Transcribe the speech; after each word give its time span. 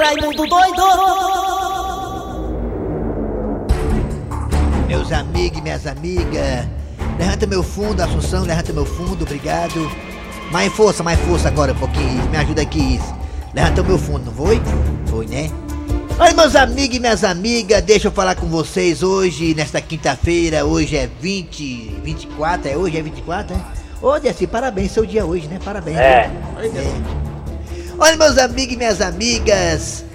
Raimundo 0.00 0.46
doido! 0.46 0.82
Meus 4.88 5.12
amigos 5.12 5.58
e 5.58 5.62
minhas 5.62 5.86
amigas, 5.86 6.66
levanta 7.18 7.46
meu 7.46 7.62
fundo, 7.62 8.00
Assunção, 8.00 8.44
levanta 8.44 8.72
meu 8.72 8.86
fundo, 8.86 9.24
obrigado. 9.24 9.90
Mais 10.50 10.72
força, 10.72 11.02
mais 11.02 11.20
força 11.20 11.48
agora 11.48 11.72
um 11.72 11.76
pouquinho, 11.76 12.24
me 12.30 12.38
ajuda 12.38 12.62
aqui 12.62 12.96
isso. 12.96 13.14
Levanta 13.52 13.82
o 13.82 13.84
meu 13.84 13.98
fundo, 13.98 14.24
não 14.24 14.32
foi? 14.32 14.58
Foi, 15.06 15.26
né? 15.26 15.50
Olha, 16.18 16.32
meus 16.32 16.56
amigos 16.56 16.96
e 16.96 17.00
minhas 17.00 17.22
amigas, 17.22 17.82
deixa 17.82 18.08
eu 18.08 18.12
falar 18.12 18.36
com 18.36 18.46
vocês 18.46 19.02
hoje, 19.02 19.54
nesta 19.54 19.82
quinta-feira, 19.82 20.64
hoje 20.64 20.96
é 20.96 21.10
20, 21.20 22.00
24, 22.02 22.70
é 22.70 22.76
hoje 22.76 22.96
é 22.96 23.02
24, 23.02 23.54
né? 23.54 23.62
Ô, 24.00 24.18
Desi, 24.18 24.46
parabéns, 24.46 24.92
seu 24.92 25.04
dia 25.04 25.26
hoje, 25.26 25.46
né? 25.46 25.58
Parabéns. 25.62 25.98
É. 25.98 26.30
É. 26.58 27.19
Olha, 28.02 28.16
meus 28.16 28.38
amigos 28.38 28.72
e 28.72 28.78
minhas 28.78 29.02
amigas, 29.02 30.06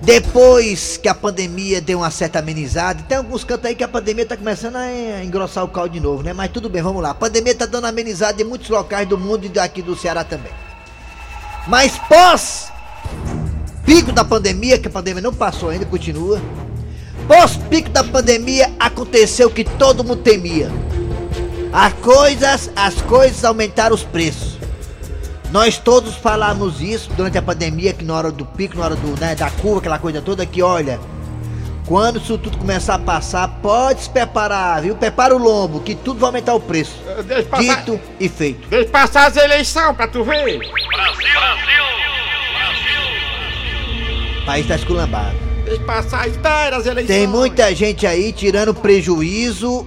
depois 0.00 0.96
que 0.96 1.08
a 1.08 1.14
pandemia 1.14 1.80
deu 1.80 1.98
uma 1.98 2.10
certa 2.12 2.38
amenizada, 2.38 3.02
tem 3.02 3.18
alguns 3.18 3.42
cantos 3.42 3.66
aí 3.66 3.74
que 3.74 3.82
a 3.82 3.88
pandemia 3.88 4.24
tá 4.24 4.36
começando 4.36 4.76
a 4.76 5.24
engrossar 5.24 5.64
o 5.64 5.68
caldo 5.68 5.92
de 5.92 5.98
novo, 5.98 6.22
né? 6.22 6.32
Mas 6.32 6.52
tudo 6.52 6.70
bem, 6.70 6.80
vamos 6.82 7.02
lá. 7.02 7.10
A 7.10 7.14
pandemia 7.14 7.52
tá 7.52 7.66
dando 7.66 7.86
amenizada 7.86 8.40
em 8.40 8.44
muitos 8.44 8.68
locais 8.68 9.08
do 9.08 9.18
mundo 9.18 9.44
e 9.44 9.48
daqui 9.48 9.82
do 9.82 9.96
Ceará 9.96 10.22
também. 10.22 10.52
Mas 11.66 11.98
pós 12.08 12.68
pico 13.84 14.12
da 14.12 14.24
pandemia, 14.24 14.78
que 14.78 14.86
a 14.86 14.90
pandemia 14.90 15.20
não 15.20 15.34
passou 15.34 15.70
ainda, 15.70 15.84
continua. 15.84 16.40
Pós 17.26 17.56
pico 17.56 17.90
da 17.90 18.04
pandemia 18.04 18.72
aconteceu 18.78 19.48
o 19.48 19.50
que 19.50 19.64
todo 19.64 20.04
mundo 20.04 20.22
temia. 20.22 20.70
As 21.72 21.92
coisas, 21.94 22.70
as 22.76 22.94
coisas 23.02 23.44
aumentaram 23.44 23.96
os 23.96 24.04
preços. 24.04 24.55
Nós 25.50 25.78
todos 25.78 26.14
falamos 26.16 26.80
isso 26.80 27.10
durante 27.16 27.38
a 27.38 27.42
pandemia, 27.42 27.92
que 27.92 28.04
na 28.04 28.14
hora 28.14 28.32
do 28.32 28.44
pico, 28.44 28.76
na 28.76 28.84
hora 28.84 28.96
do, 28.96 29.18
né, 29.20 29.34
da 29.34 29.48
curva, 29.50 29.78
aquela 29.78 29.98
coisa 29.98 30.20
toda, 30.20 30.44
que 30.44 30.60
olha, 30.60 30.98
quando 31.86 32.18
isso 32.18 32.36
tudo 32.36 32.58
começar 32.58 32.96
a 32.96 32.98
passar, 32.98 33.46
pode 33.62 34.02
se 34.02 34.10
preparar, 34.10 34.82
viu? 34.82 34.96
Prepara 34.96 35.34
o 35.34 35.38
lombo, 35.38 35.80
que 35.80 35.94
tudo 35.94 36.18
vai 36.18 36.28
aumentar 36.28 36.54
o 36.54 36.60
preço. 36.60 36.96
Deixa 37.24 37.44
passar, 37.44 37.76
Dito 37.76 38.00
e 38.18 38.28
feito. 38.28 38.68
deixa 38.68 38.88
passar 38.90 39.26
as 39.28 39.36
eleições 39.36 39.96
pra 39.96 40.08
tu 40.08 40.24
ver. 40.24 40.60
O 44.42 44.46
país 44.46 44.66
tá 44.66 44.74
esculambado. 44.76 45.36
Deixa 45.64 45.82
passar, 45.84 46.28
espera 46.28 46.76
as 46.76 46.86
eleições. 46.86 47.16
Tem 47.16 47.26
muita 47.26 47.74
gente 47.74 48.06
aí 48.06 48.32
tirando 48.32 48.74
prejuízo 48.74 49.86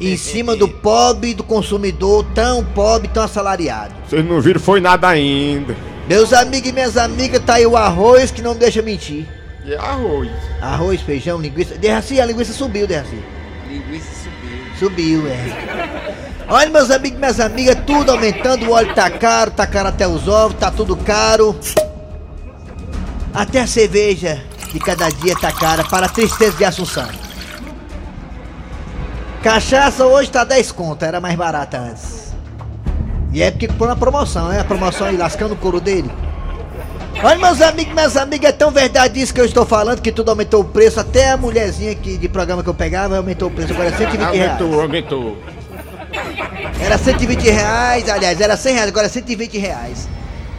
em 0.00 0.16
cima 0.16 0.56
do 0.56 0.68
pobre, 0.68 1.34
do 1.34 1.44
consumidor, 1.44 2.24
tão 2.34 2.64
pobre, 2.64 3.08
tão 3.08 3.22
assalariado. 3.22 3.94
Vocês 4.08 4.24
não 4.24 4.40
viram 4.40 4.60
foi 4.60 4.80
nada 4.80 5.08
ainda. 5.08 5.76
Meus 6.08 6.32
amigos 6.32 6.68
e 6.68 6.72
minhas 6.72 6.96
amigas, 6.96 7.42
tá 7.44 7.54
aí 7.54 7.66
o 7.66 7.76
arroz 7.76 8.30
que 8.30 8.42
não 8.42 8.54
deixa 8.54 8.80
mentir. 8.82 9.26
E 9.64 9.74
arroz. 9.74 10.30
Arroz, 10.60 11.00
feijão, 11.00 11.40
linguiça. 11.40 11.74
Derraci, 11.74 12.20
a 12.20 12.26
linguiça 12.26 12.52
subiu, 12.52 12.86
Derraci. 12.86 13.18
Linguiça 13.68 14.08
subiu. 14.22 14.78
Subiu, 14.78 15.26
é. 15.26 16.14
Olha, 16.48 16.70
meus 16.70 16.92
amigos 16.92 17.16
e 17.16 17.20
minhas 17.20 17.40
amigas, 17.40 17.76
tudo 17.84 18.12
aumentando, 18.12 18.66
o 18.66 18.70
óleo 18.70 18.94
tá 18.94 19.10
caro, 19.10 19.50
tá 19.50 19.66
caro 19.66 19.88
até 19.88 20.06
os 20.06 20.28
ovos, 20.28 20.56
tá 20.56 20.70
tudo 20.70 20.96
caro. 20.96 21.58
Até 23.34 23.60
a 23.60 23.66
cerveja, 23.66 24.40
que 24.70 24.78
cada 24.78 25.08
dia 25.08 25.34
tá 25.36 25.50
cara, 25.50 25.82
para 25.84 26.06
a 26.06 26.08
tristeza 26.08 26.56
de 26.56 26.64
Assunção. 26.64 27.25
Cachaça 29.46 30.04
hoje 30.04 30.28
tá 30.28 30.42
10 30.42 30.72
conto, 30.72 31.04
era 31.04 31.20
mais 31.20 31.36
barata 31.36 31.78
antes. 31.78 32.34
E 33.32 33.40
é 33.40 33.48
porque 33.48 33.68
foi 33.68 33.86
na 33.86 33.94
promoção, 33.94 34.48
né? 34.48 34.58
A 34.58 34.64
promoção 34.64 35.06
aí 35.06 35.16
lascando 35.16 35.54
o 35.54 35.56
couro 35.56 35.80
dele. 35.80 36.10
Olha, 37.22 37.38
meus 37.38 37.62
amigos 37.62 37.94
minhas 37.94 38.16
amigas, 38.16 38.50
é 38.50 38.52
tão 38.52 38.72
verdade 38.72 39.20
isso 39.20 39.32
que 39.32 39.40
eu 39.40 39.44
estou 39.44 39.64
falando 39.64 40.02
que 40.02 40.10
tudo 40.10 40.30
aumentou 40.30 40.62
o 40.62 40.64
preço. 40.64 40.98
Até 40.98 41.30
a 41.30 41.36
mulherzinha 41.36 41.94
que, 41.94 42.18
de 42.18 42.28
programa 42.28 42.60
que 42.60 42.68
eu 42.68 42.74
pegava 42.74 43.16
aumentou 43.16 43.46
o 43.46 43.50
preço, 43.52 43.72
agora 43.72 43.90
é 43.90 43.92
120 43.92 44.18
reais. 44.18 44.50
Aumentou, 44.50 44.80
aumentou. 44.80 45.38
Era 46.80 46.98
120 46.98 47.48
reais, 47.48 48.08
aliás, 48.08 48.40
era 48.40 48.56
100 48.56 48.74
reais, 48.74 48.88
agora 48.88 49.06
é 49.06 49.10
120 49.10 49.58
reais. 49.58 50.08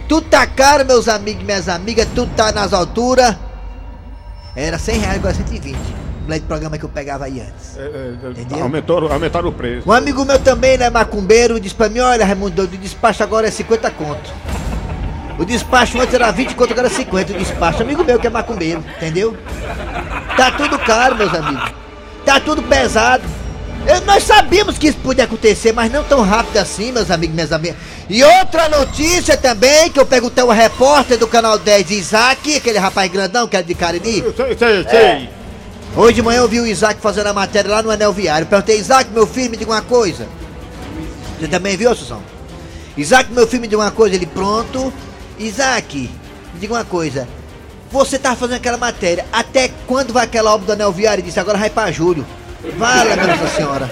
Tudo 0.07 0.29
tá 0.29 0.47
caro, 0.47 0.85
meus 0.85 1.09
amigos 1.09 1.41
e 1.41 1.45
minhas 1.45 1.67
amigas, 1.67 2.07
tudo 2.16 2.34
tá 2.38 2.53
nas 2.53 2.72
alturas. 2.72 3.35
Era 4.56 4.79
100 4.79 5.00
reais, 5.00 5.16
agora 5.17 5.34
é 5.34 5.35
120. 5.35 6.06
Mulher 6.27 6.39
de 6.39 6.45
programa 6.45 6.77
que 6.77 6.83
eu 6.83 6.89
pegava 6.89 7.23
aí 7.23 7.39
antes. 7.39 7.77
É, 7.77 7.81
é, 7.81 8.29
Entendeu? 8.31 8.63
aumentou, 8.63 9.09
aumentaram 9.09 9.47
o 9.47 9.51
preço. 9.53 9.88
Um 9.88 9.93
amigo 9.93 10.25
meu 10.25 10.38
também, 10.38 10.77
né, 10.77 10.89
macumbeiro, 10.89 11.57
disse 11.57 11.73
pra 11.73 11.88
mim, 11.88 11.99
olha, 11.99 12.25
Raimundo, 12.25 12.63
o 12.63 12.67
despacho 12.67 13.23
agora 13.23 13.47
é 13.47 13.51
50 13.51 13.89
conto. 13.91 14.33
O 15.39 15.45
despacho 15.45 16.01
antes 16.01 16.13
era 16.13 16.29
20 16.31 16.53
conto, 16.55 16.73
agora 16.73 16.87
é 16.87 16.89
50 16.89 17.31
o 17.31 17.37
despacho. 17.37 17.81
Amigo 17.81 18.03
meu 18.03 18.19
que 18.19 18.27
é 18.27 18.29
macumbeiro, 18.29 18.83
entendeu? 18.97 19.37
Tá 20.35 20.51
tudo 20.51 20.77
caro, 20.79 21.16
meus 21.16 21.33
amigos. 21.33 21.71
Tá 22.25 22.41
tudo 22.41 22.61
pesado. 22.61 23.23
Eu- 23.85 24.01
nós 24.01 24.23
sabíamos 24.23 24.77
que 24.77 24.87
isso 24.87 24.97
podia 24.97 25.23
acontecer, 25.23 25.71
mas 25.71 25.89
não 25.89 26.03
tão 26.03 26.21
rápido 26.23 26.57
assim, 26.57 26.91
meus 26.91 27.09
amigos 27.09 27.33
e 27.33 27.35
minhas 27.35 27.53
amigas. 27.53 27.77
E 28.09 28.21
outra 28.21 28.67
notícia 28.67 29.37
também, 29.37 29.89
que 29.89 29.97
eu 29.99 30.05
perguntei 30.05 30.43
ao 30.43 30.49
repórter 30.49 31.17
do 31.17 31.25
canal 31.27 31.57
10, 31.57 31.89
Isaac, 31.91 32.57
aquele 32.57 32.79
rapaz 32.79 33.09
grandão 33.09 33.47
que 33.47 33.55
era 33.55 33.66
de 33.66 33.73
Cariri. 33.73 34.25
Sei, 34.35 34.57
sei, 34.57 34.83
sei. 34.89 35.36
Hoje 35.97 36.13
de 36.13 36.22
manhã 36.22 36.41
eu 36.41 36.47
vi 36.47 36.59
o 36.59 36.68
Isaac 36.68 37.02
fazendo 37.02 37.25
a 37.25 37.34
matéria 37.34 37.72
lá 37.72 37.81
no 37.81 37.90
Anel 37.90 38.13
Viário. 38.13 38.46
Perguntei, 38.46 38.78
Isaac, 38.78 39.09
meu 39.09 39.25
filho, 39.25 39.50
me 39.50 39.58
diga 39.58 39.72
uma 39.72 39.81
coisa. 39.81 40.28
Você 41.40 41.47
também 41.47 41.75
viu, 41.75 41.96
Susão? 41.96 42.22
Isaac, 42.96 43.31
meu 43.31 43.47
filho, 43.47 43.63
me 43.63 43.68
diga 43.68 43.81
uma 43.81 43.90
coisa. 43.90 44.16
Ele, 44.16 44.28
pronto. 44.28 44.94
Isaac, 45.40 45.97
me 46.53 46.59
diga 46.59 46.75
uma 46.75 46.85
coisa. 46.85 47.28
Você 47.91 48.19
tava 48.19 48.35
fazendo 48.35 48.58
aquela 48.58 48.78
matéria. 48.78 49.25
Até 49.34 49.72
quando 49.88 50.13
vai 50.13 50.25
aquela 50.25 50.53
obra 50.53 50.68
do 50.68 50.74
Anel 50.74 50.91
Viário? 50.91 51.22
Ele 51.22 51.28
disse, 51.30 51.40
agora 51.40 51.58
vai 51.58 51.72
pra 51.72 51.91
julho. 51.91 52.24
Fala, 52.78 53.16
Nossa 53.16 53.56
Senhora. 53.56 53.90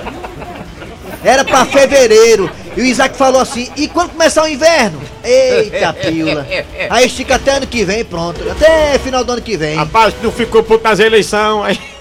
Era 1.24 1.44
pra 1.44 1.66
fevereiro. 1.66 2.52
E 2.78 2.82
o 2.82 2.86
Isaac 2.86 3.18
falou 3.18 3.42
assim, 3.42 3.72
e 3.76 3.88
quando 3.88 4.12
começar 4.12 4.44
o 4.44 4.48
inverno? 4.48 5.02
Eita, 5.24 5.92
pila. 5.92 6.46
Aí 6.88 7.08
estica 7.08 7.34
até 7.34 7.54
ano 7.54 7.66
que 7.66 7.84
vem, 7.84 8.06
pronto. 8.06 8.48
Até 8.52 9.00
final 9.00 9.24
do 9.24 9.32
ano 9.32 9.42
que 9.42 9.58
vem. 9.58 9.76
Rapaz, 9.76 10.14
tu 10.22 10.32
ficou 10.32 10.62
puto 10.62 10.84
nas 10.84 11.00
eleições. 11.00 11.66
Aí. 11.66 11.95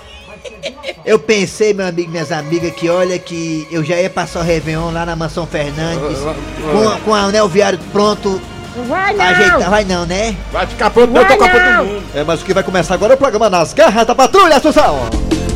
Eu 1.05 1.19
pensei, 1.19 1.75
meu 1.75 1.87
amigo 1.87 2.09
e 2.09 2.13
minhas 2.13 2.33
amigas, 2.33 2.73
que 2.75 2.89
olha 2.89 3.19
que 3.19 3.67
eu 3.71 3.85
já 3.85 4.01
ia 4.01 4.09
passar 4.09 4.41
o 4.41 4.43
Réveillon 4.43 4.91
lá 4.91 5.05
na 5.05 5.15
Mansão 5.15 5.47
Fernandes, 5.47 6.19
com, 6.19 7.01
com 7.05 7.11
o 7.11 7.15
anel 7.15 7.49
viário 7.49 7.79
pronto. 7.93 8.41
Vai 8.89 9.17
Ajeitar, 9.19 9.71
vai 9.71 9.85
não, 9.85 10.05
né? 10.05 10.35
Vai 10.51 10.67
ficar 10.67 10.91
pronto 10.91 11.13
Vai 11.13 11.25
Copa 11.37 11.47
não. 11.49 11.85
do 11.87 11.93
Mundo. 11.93 12.03
É, 12.13 12.25
mas 12.25 12.43
o 12.43 12.45
que 12.45 12.53
vai 12.53 12.63
começar 12.65 12.95
agora 12.95 13.13
é 13.13 13.15
o 13.15 13.19
programa 13.19 13.49
Nas 13.49 13.73
Garras 13.73 14.05
da 14.07 14.15
Patrulha, 14.17 14.57
Assunção! 14.57 14.99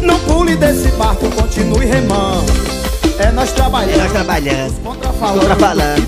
Não 0.03 0.19
pule 0.21 0.55
desse 0.55 0.89
barco, 0.93 1.29
continue 1.33 1.85
remando. 1.87 2.47
É 3.19 3.33
nós 3.33 3.51
É 3.51 3.55
trabalhando. 3.55 3.99
nós 3.99 4.13
trabalhando, 4.13 4.83
Contra 4.85 5.13
falando. 5.15 5.41
contra 5.41 5.57
falando, 5.57 5.99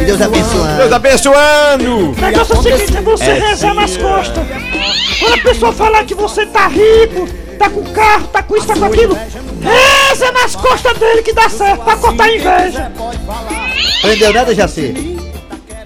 e 0.00 0.04
Deus 0.06 0.20
abençoando. 0.22 0.76
Deus 0.78 0.92
abençoando. 0.92 2.10
O 2.12 2.20
negócio 2.20 2.54
é 2.54 2.58
o 2.58 2.62
seguinte, 2.62 2.96
é 2.96 3.02
você 3.02 3.32
rezar 3.34 3.74
nas 3.74 3.96
costas. 3.98 4.44
Quando 5.20 5.34
a 5.34 5.42
pessoa 5.42 5.72
falar 5.74 6.04
que 6.04 6.14
você 6.14 6.46
tá 6.46 6.66
rico, 6.68 7.28
tá 7.54 7.70
com 7.70 7.82
carro, 7.84 8.26
tá 8.28 8.42
com 8.42 8.56
isso, 8.56 8.66
tá 8.66 8.74
com 8.74 8.84
aquilo, 8.84 9.14
reza 9.60 10.32
nas 10.32 10.54
costas 10.54 10.98
dele 10.98 11.22
que 11.22 11.32
dá 11.32 11.48
certo 11.48 11.84
pra 11.84 11.96
cortar 11.96 12.24
a 12.24 12.34
inveja. 12.34 12.92
Aprendeu 13.98 14.32
nada, 14.32 14.54
Jaci? 14.54 15.14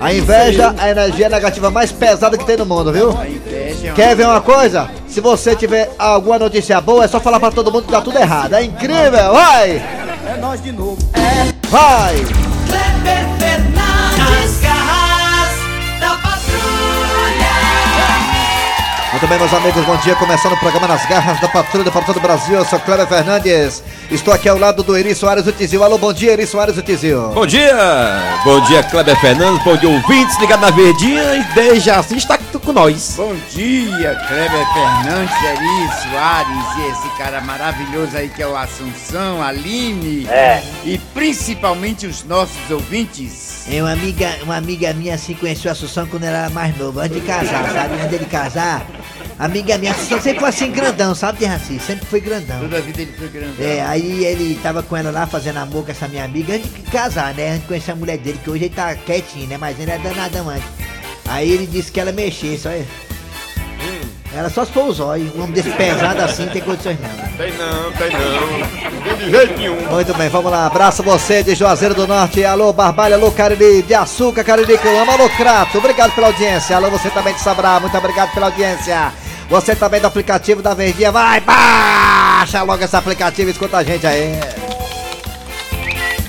A 0.00 0.12
inveja 0.12 0.74
é 0.78 0.82
a 0.82 0.90
energia 0.90 1.28
negativa 1.28 1.70
mais 1.70 1.90
pesada 1.90 2.38
que 2.38 2.44
tem 2.44 2.56
no 2.56 2.64
mundo, 2.64 2.92
viu? 2.92 3.18
Quer 3.94 4.14
ver 4.14 4.26
uma 4.26 4.40
coisa? 4.40 4.88
Se 5.08 5.20
você 5.20 5.56
tiver 5.56 5.90
alguma 5.98 6.38
notícia 6.38 6.80
boa, 6.80 7.04
é 7.04 7.08
só 7.08 7.18
falar 7.18 7.40
pra 7.40 7.50
todo 7.50 7.72
mundo 7.72 7.86
que 7.86 7.92
tá 7.92 8.00
tudo 8.00 8.16
errado. 8.16 8.54
É 8.54 8.62
incrível, 8.62 9.32
vai! 9.32 9.70
É 9.72 10.36
nós 10.40 10.62
de 10.62 10.70
novo. 10.70 10.98
É. 11.14 11.52
Vai! 11.68 12.14
Kleber 12.14 13.26
Fernandes, 13.40 14.60
garras 14.60 14.97
Muito 19.18 19.30
bem, 19.30 19.38
meus 19.40 19.52
amigos, 19.52 19.84
bom 19.84 19.96
dia. 19.96 20.14
Começando 20.14 20.52
o 20.52 20.56
programa 20.58 20.86
Nas 20.86 21.04
Garras 21.06 21.40
da 21.40 21.48
Patrulha 21.48 21.90
para 21.90 22.02
todo 22.02 22.18
o 22.18 22.20
Brasil. 22.20 22.56
Eu 22.56 22.64
sou 22.64 22.78
Cléber 22.78 23.04
Fernandes. 23.08 23.82
Estou 24.12 24.32
aqui 24.32 24.48
ao 24.48 24.56
lado 24.56 24.84
do 24.84 24.96
Eri 24.96 25.12
Soares 25.12 25.42
do 25.42 25.50
Tizil. 25.50 25.82
Alô, 25.82 25.98
bom 25.98 26.12
dia, 26.12 26.34
Eri 26.34 26.46
Soares 26.46 26.76
do 26.76 26.82
Tizil. 26.82 27.30
Bom 27.30 27.44
dia! 27.44 27.74
Bom 28.44 28.60
dia, 28.60 28.80
Kleber 28.84 29.18
Fernandes, 29.20 29.60
bom 29.64 29.76
dia, 29.76 29.88
ouvintes 29.88 30.38
ligados 30.38 30.64
na 30.64 30.70
Verdinha 30.70 31.34
e 31.34 31.42
desde 31.52 31.90
assim 31.90 32.16
está 32.16 32.34
aqui 32.34 32.44
com 32.60 32.72
nós. 32.72 33.14
Bom 33.16 33.34
dia, 33.50 34.14
Kleber 34.28 34.66
Fernandes, 34.72 35.34
Eri 35.42 36.10
Soares 36.10 36.76
e 36.78 36.90
esse 36.92 37.16
cara 37.18 37.40
maravilhoso 37.40 38.16
aí 38.16 38.28
que 38.28 38.40
é 38.40 38.46
o 38.46 38.56
Assunção, 38.56 39.42
Aline 39.42 40.28
É. 40.28 40.62
e 40.84 40.96
principalmente 40.96 42.06
os 42.06 42.22
nossos 42.22 42.70
ouvintes. 42.70 43.64
É 43.68 43.82
uma 43.82 43.92
amiga, 43.92 44.30
uma 44.44 44.56
amiga 44.56 44.94
minha 44.94 45.16
assim 45.16 45.34
conheceu 45.34 45.70
a 45.70 45.72
Assunção 45.72 46.06
quando 46.06 46.22
ela 46.22 46.38
era 46.38 46.50
mais 46.50 46.76
nova, 46.78 47.02
antes 47.02 47.20
de 47.20 47.26
casar, 47.26 47.68
sabe? 47.72 47.94
Antes 47.96 48.06
dele 48.10 48.24
casar. 48.26 48.86
Amiga 49.38 49.78
minha, 49.78 49.94
sempre 49.94 50.40
foi 50.40 50.48
assim 50.48 50.70
grandão, 50.72 51.14
sabe, 51.14 51.38
de 51.38 51.44
Raci? 51.44 51.78
Sempre 51.78 52.06
foi 52.06 52.20
grandão. 52.20 52.58
Toda 52.58 52.78
a 52.78 52.80
vida 52.80 53.02
ele 53.02 53.12
foi 53.16 53.28
grandão. 53.28 53.64
É, 53.64 53.80
aí 53.82 54.24
ele 54.24 54.58
tava 54.60 54.82
com 54.82 54.96
ela 54.96 55.12
lá 55.12 55.28
fazendo 55.28 55.58
amor 55.58 55.84
com 55.84 55.92
essa 55.92 56.08
minha 56.08 56.24
amiga 56.24 56.54
antes 56.54 56.72
de 56.74 56.82
casar, 56.90 57.32
né? 57.34 57.50
Antes 57.50 57.60
de 57.60 57.66
conhecer 57.68 57.92
a 57.92 57.96
mulher 57.96 58.18
dele, 58.18 58.40
que 58.42 58.50
hoje 58.50 58.64
ele 58.64 58.74
tá 58.74 58.96
quietinho, 58.96 59.46
né? 59.46 59.56
Mas 59.56 59.78
ele 59.78 59.92
é 59.92 59.98
danadão 59.98 60.48
antes. 60.48 60.68
Aí 61.26 61.50
ele 61.52 61.66
disse 61.66 61.92
que 61.92 62.00
ela 62.00 62.10
mexesse, 62.10 62.66
olha. 62.66 62.84
Era 64.34 64.50
só 64.50 64.64
se 64.64 64.72
for 64.72 64.88
o 64.88 64.92
zóio. 64.92 65.32
Um 65.36 65.42
homem 65.42 65.52
desse 65.52 65.70
pesado 65.70 66.20
assim 66.20 66.44
não 66.44 66.52
tem 66.52 66.60
condições 66.60 66.98
não. 67.00 67.28
Tem 67.36 67.52
não, 67.52 67.92
tem 67.92 68.10
não. 68.10 69.02
Tem 69.02 69.16
de 69.16 69.30
jeito 69.30 69.56
nenhum. 69.56 69.90
Muito 69.90 70.14
bem, 70.14 70.28
vamos 70.28 70.50
lá. 70.50 70.66
Abraço 70.66 71.02
você 71.02 71.42
de 71.42 71.54
Juazeiro 71.54 71.94
do 71.94 72.06
Norte. 72.06 72.44
Alô, 72.44 72.72
Barbalha, 72.72 73.16
alô, 73.16 73.30
Cariri, 73.30 73.82
de 73.82 73.94
Açúcar, 73.94 74.44
Cariri, 74.44 74.76
que 74.76 74.86
eu 74.86 75.00
amo. 75.00 75.12
Alô, 75.12 75.30
Crato, 75.30 75.78
obrigado 75.78 76.14
pela 76.14 76.26
audiência. 76.26 76.76
Alô, 76.76 76.90
você 76.90 77.08
também 77.08 77.34
de 77.34 77.40
Sabrá, 77.40 77.80
muito 77.80 77.96
obrigado 77.96 78.34
pela 78.34 78.46
audiência. 78.46 79.12
Você 79.48 79.74
também 79.74 80.00
do 80.00 80.06
aplicativo 80.06 80.60
da 80.60 80.74
Verdinha, 80.74 81.10
vai, 81.10 81.40
baixa 81.40 82.62
logo 82.62 82.84
esse 82.84 82.94
aplicativo 82.94 83.48
e 83.48 83.52
escuta 83.52 83.78
a 83.78 83.82
gente 83.82 84.06
aí. 84.06 84.38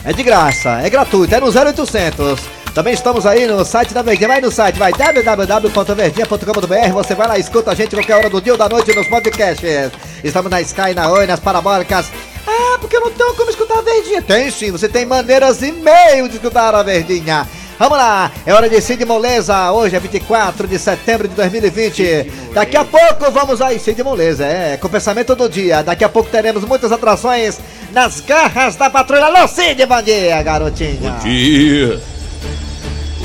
É 0.05 0.13
de 0.13 0.23
graça, 0.23 0.79
é 0.81 0.89
gratuito, 0.89 1.35
é 1.35 1.41
no 1.41 1.47
0800. 1.47 2.39
Também 2.73 2.93
estamos 2.93 3.25
aí 3.25 3.45
no 3.45 3.65
site 3.65 3.93
da 3.93 4.01
Verdinha, 4.01 4.29
vai 4.29 4.39
no 4.39 4.49
site, 4.49 4.79
vai 4.79 4.93
www.verdinha.com.br, 4.93 6.93
você 6.93 7.13
vai 7.13 7.27
lá 7.27 7.37
escuta 7.37 7.71
a 7.71 7.75
gente 7.75 7.93
qualquer 7.93 8.15
hora 8.15 8.29
do 8.29 8.39
dia 8.39 8.53
ou 8.53 8.57
da 8.57 8.69
noite 8.69 8.95
nos 8.95 9.07
podcasts. 9.07 9.91
Estamos 10.23 10.49
na 10.49 10.61
Sky, 10.61 10.93
na 10.95 11.09
Oi, 11.09 11.27
nas 11.27 11.41
parabólicas. 11.41 12.09
Ah, 12.47 12.77
porque 12.79 12.95
eu 12.95 13.01
não 13.01 13.11
tenho 13.11 13.35
como 13.35 13.49
escutar 13.49 13.79
a 13.79 13.81
Verdinha. 13.81 14.21
Tem 14.21 14.49
sim, 14.49 14.71
você 14.71 14.87
tem 14.87 15.05
maneiras 15.05 15.61
e 15.61 15.73
meio 15.73 16.29
de 16.29 16.35
escutar 16.35 16.73
a 16.73 16.83
Verdinha. 16.83 17.45
Vamos 17.79 17.97
lá, 17.97 18.29
é 18.45 18.53
hora 18.53 18.67
de 18.69 18.81
Cid 18.81 19.05
Moleza. 19.05 19.71
Hoje 19.71 19.95
é 19.95 19.99
24 20.01 20.67
de 20.67 20.77
setembro 20.77 21.29
de 21.29 21.33
2020. 21.35 22.29
Daqui 22.53 22.75
a 22.75 22.83
pouco 22.83 23.31
vamos 23.31 23.61
aí, 23.61 23.79
Cid 23.79 24.03
Moleza, 24.03 24.45
é, 24.45 24.75
com 24.75 24.87
o 24.87 24.89
pensamento 24.89 25.33
do 25.33 25.47
dia. 25.47 25.81
Daqui 25.81 26.03
a 26.03 26.09
pouco 26.09 26.29
teremos 26.29 26.65
muitas 26.65 26.91
atrações 26.91 27.57
nas 27.93 28.19
garras 28.19 28.75
da 28.75 28.89
patrulha. 28.89 29.23
Alô, 29.27 29.47
Cid, 29.47 29.85
bom 29.85 30.01
dia, 30.01 30.43
garotinha. 30.43 31.11
Dia. 31.23 32.01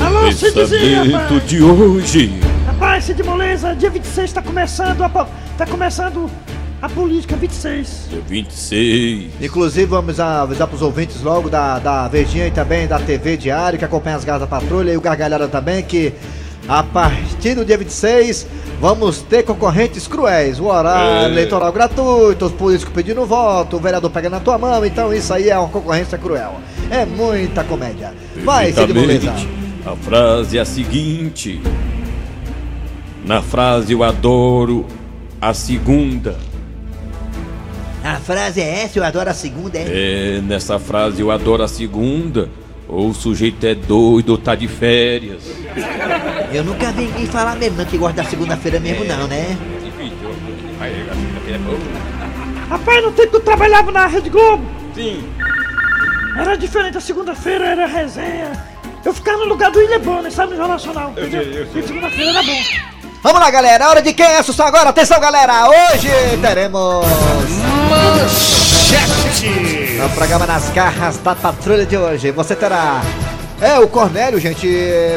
Alô, 0.01 0.31
Cidzinho, 0.31 1.41
de 1.45 1.61
hoje. 1.61 2.41
Rapaz, 2.67 3.05
Cid 3.07 3.25
Moleza, 3.25 3.75
dia 3.75 3.91
26 3.91 4.33
tá 4.35 4.41
começando 4.41 5.03
a, 5.03 5.09
po- 5.09 5.27
tá 5.59 5.67
começando 5.67 6.31
a 6.85 6.89
política 6.91 7.35
26. 7.35 8.09
Dia 8.11 8.21
26. 8.29 9.31
Inclusive, 9.41 9.87
vamos 9.87 10.21
avisar 10.21 10.69
pros 10.69 10.83
ouvintes 10.83 11.23
logo 11.23 11.49
da, 11.49 11.79
da 11.79 12.07
Verdinha 12.09 12.47
e 12.47 12.51
também 12.51 12.87
da 12.87 12.99
TV 12.99 13.39
Diário, 13.39 13.79
que 13.79 13.85
acompanha 13.87 14.17
as 14.17 14.25
garras 14.25 14.43
da 14.43 14.47
patrulha 14.47 14.93
e 14.93 14.97
o 14.97 15.01
Gargalhada 15.01 15.49
também, 15.49 15.83
que 15.83 16.13
a 16.69 16.83
partir 16.83 17.55
do 17.55 17.65
dia 17.65 17.79
26 17.79 18.47
vamos 18.83 19.23
ter 19.23 19.45
concorrentes 19.45 20.07
cruéis. 20.07 20.61
O 20.61 20.67
horário 20.67 21.25
É. 21.25 21.33
eleitoral 21.33 21.73
gratuito, 21.73 22.45
os 22.45 22.53
políticos 22.53 22.93
pedindo 22.93 23.25
voto, 23.25 23.79
o 23.79 23.81
vereador 23.81 24.11
pega 24.11 24.29
na 24.29 24.41
tua 24.41 24.59
mão, 24.59 24.85
então 24.85 25.11
isso 25.11 25.33
aí 25.33 25.49
é 25.49 25.59
uma 25.59 25.69
concorrência 25.71 26.19
cruel. 26.19 26.57
É 26.91 27.07
muita 27.07 27.65
comédia. 27.65 28.13
Vai, 28.45 28.75
Cid 28.75 28.93
Moleza. 28.93 29.33
A 29.87 29.97
frase 29.97 30.59
é 30.59 30.61
a 30.61 30.67
seguinte. 30.67 31.63
Na 33.25 33.41
frase 33.41 33.95
eu 33.95 34.03
adoro 34.03 34.85
a 35.41 35.55
segunda. 35.55 36.37
A 38.05 38.17
frase 38.17 38.61
é 38.61 38.83
essa, 38.83 38.99
eu 38.99 39.03
adoro 39.03 39.31
a 39.31 39.33
segunda, 39.33 39.79
é? 39.79 39.87
É, 40.37 40.41
nessa 40.43 40.79
frase 40.79 41.23
eu 41.23 41.31
adoro 41.31 41.63
a 41.63 41.69
segunda. 41.69 42.51
Ou 42.87 43.09
o 43.09 43.15
sujeito 43.15 43.65
é 43.65 43.75
doido 43.75 44.29
ou 44.31 44.39
tá 44.39 44.55
de 44.55 44.69
férias. 44.69 45.43
Eu 46.53 46.63
nunca 46.63 46.93
vi 46.93 47.05
ninguém 47.07 47.27
falar 47.27 47.57
mesmo, 47.57 47.79
não, 47.79 47.85
que 47.87 47.97
gosta 47.97 48.23
da 48.23 48.29
segunda-feira 48.29 48.79
mesmo, 48.79 49.07
não, 49.07 49.27
né? 49.27 49.57
Rapaz, 52.69 53.03
no 53.03 53.13
tempo 53.13 53.31
que 53.31 53.37
eu 53.37 53.41
trabalhava 53.41 53.91
na 53.91 54.07
Rede 54.07 54.29
Globo, 54.29 54.63
Sim. 54.95 55.25
era 56.39 56.57
diferente. 56.57 56.99
A 56.99 57.01
segunda-feira 57.01 57.65
era 57.69 57.87
resenha. 57.87 58.53
Eu 59.03 59.15
ficava 59.15 59.39
no 59.39 59.47
lugar 59.47 59.71
do 59.71 59.81
Ilha 59.81 59.99
Bonner, 59.99 60.31
sabe, 60.31 60.51
no 60.51 60.59
Jornal 60.59 60.77
Nacional. 60.77 61.13
Eu 61.17 61.27
entendeu? 61.27 61.61
eu 61.61 61.73
sei. 61.73 61.83
E 61.83 61.87
segunda-feira 61.87 62.31
era 62.31 62.43
bom. 62.43 62.63
Vamos 63.23 63.41
lá, 63.41 63.51
galera. 63.51 63.89
Hora 63.89 64.03
de 64.03 64.13
quem 64.13 64.27
é 64.27 64.43
só 64.43 64.67
agora? 64.67 64.91
Atenção, 64.91 65.19
galera. 65.19 65.67
Hoje 65.71 66.11
teremos. 66.43 67.07
Manchete! 67.89 69.49
No 69.99 70.09
programa 70.11 70.47
Nas 70.47 70.71
Garras 70.71 71.19
da 71.19 71.35
Patrulha 71.35 71.85
de 71.87 71.97
hoje. 71.97 72.31
Você 72.31 72.55
terá. 72.57 73.03
É, 73.61 73.79
o 73.79 73.89
Cornélio, 73.89 74.41
gente. 74.41 74.69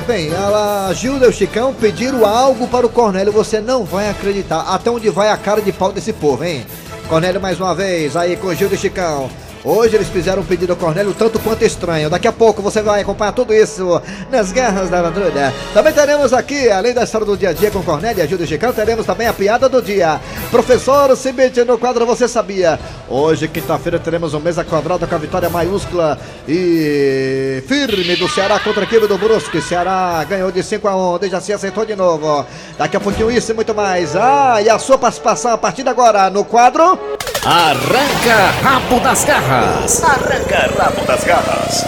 Bem, 0.05 0.31
ela, 0.31 0.93
Gilda 0.93 1.25
e 1.25 1.29
o 1.29 1.33
Chicão 1.33 1.73
pediram 1.73 2.25
algo 2.25 2.67
para 2.67 2.85
o 2.85 2.89
Cornélio. 2.89 3.31
Você 3.33 3.59
não 3.59 3.83
vai 3.83 4.09
acreditar. 4.09 4.61
Até 4.61 4.89
onde 4.89 5.09
vai 5.09 5.29
a 5.29 5.37
cara 5.37 5.61
de 5.61 5.71
pau 5.71 5.91
desse 5.91 6.13
povo, 6.13 6.43
hein? 6.43 6.65
Cornélio 7.07 7.39
mais 7.41 7.59
uma 7.59 7.73
vez, 7.73 8.15
aí 8.15 8.35
com 8.35 8.53
Gilda 8.53 8.75
e 8.75 8.77
Chicão. 8.77 9.29
Hoje 9.63 9.95
eles 9.95 10.07
fizeram 10.07 10.41
um 10.41 10.45
pedido 10.45 10.71
ao 10.73 10.77
Cornélio 10.77 11.13
tanto 11.13 11.39
quanto 11.39 11.63
estranho. 11.63 12.09
Daqui 12.09 12.27
a 12.27 12.31
pouco 12.31 12.61
você 12.61 12.81
vai 12.81 13.01
acompanhar 13.01 13.31
tudo 13.31 13.53
isso 13.53 14.01
nas 14.31 14.51
garras 14.51 14.89
da 14.89 15.01
patrulha. 15.01 15.53
Também 15.73 15.93
teremos 15.93 16.33
aqui, 16.33 16.69
além 16.69 16.93
da 16.93 17.03
história 17.03 17.25
do 17.25 17.35
dia 17.35 17.49
a 17.49 17.53
dia 17.53 17.71
com 17.71 17.81
Cornélio 17.83 18.19
e 18.19 18.21
a 18.21 18.25
Gilda 18.25 18.43
e 18.43 18.47
Chicão, 18.47 18.71
teremos 18.71 19.05
também 19.05 19.27
a 19.27 19.33
piada 19.33 19.67
do 19.67 19.81
dia. 19.81 20.19
Professor 20.49 21.15
Cibite 21.15 21.63
no 21.63 21.77
quadro 21.77 22.05
Você 22.05 22.27
Sabia. 22.27 22.79
Hoje, 23.09 23.47
quinta-feira, 23.47 23.99
teremos 23.99 24.33
um 24.33 24.39
mesa 24.39 24.63
quadrada 24.63 25.07
com 25.07 25.15
a 25.15 25.17
vitória 25.17 25.49
maiúscula 25.49 26.19
e 26.47 27.63
firme 27.67 28.15
do 28.15 28.29
Ceará 28.29 28.59
contra 28.59 28.81
a 28.81 28.85
equipe 28.85 29.07
do 29.07 29.17
Brusque. 29.17 29.61
Ceará 29.61 30.23
ganhou 30.23 30.51
de 30.51 30.63
5 30.63 30.87
a 30.87 31.15
1, 31.15 31.19
desde 31.19 31.35
assim 31.35 31.53
acertou 31.53 31.85
de 31.85 31.95
novo. 31.95 32.45
Daqui 32.77 32.95
a 32.95 32.99
pouquinho 32.99 33.31
isso 33.31 33.51
e 33.51 33.55
muito 33.55 33.73
mais. 33.73 34.15
Ah, 34.15 34.61
e 34.61 34.69
a 34.69 34.79
sua 34.79 34.97
participação 34.97 35.51
a 35.51 35.57
partir 35.57 35.83
de 35.83 35.89
agora 35.89 36.29
no 36.29 36.45
quadro. 36.45 37.16
Arranca 37.49 38.51
rabo 38.61 38.99
das 38.99 39.23
garras. 39.23 40.03
Arranca 40.03 40.69
rabo 40.77 41.05
das 41.05 41.23
garras. 41.23 41.85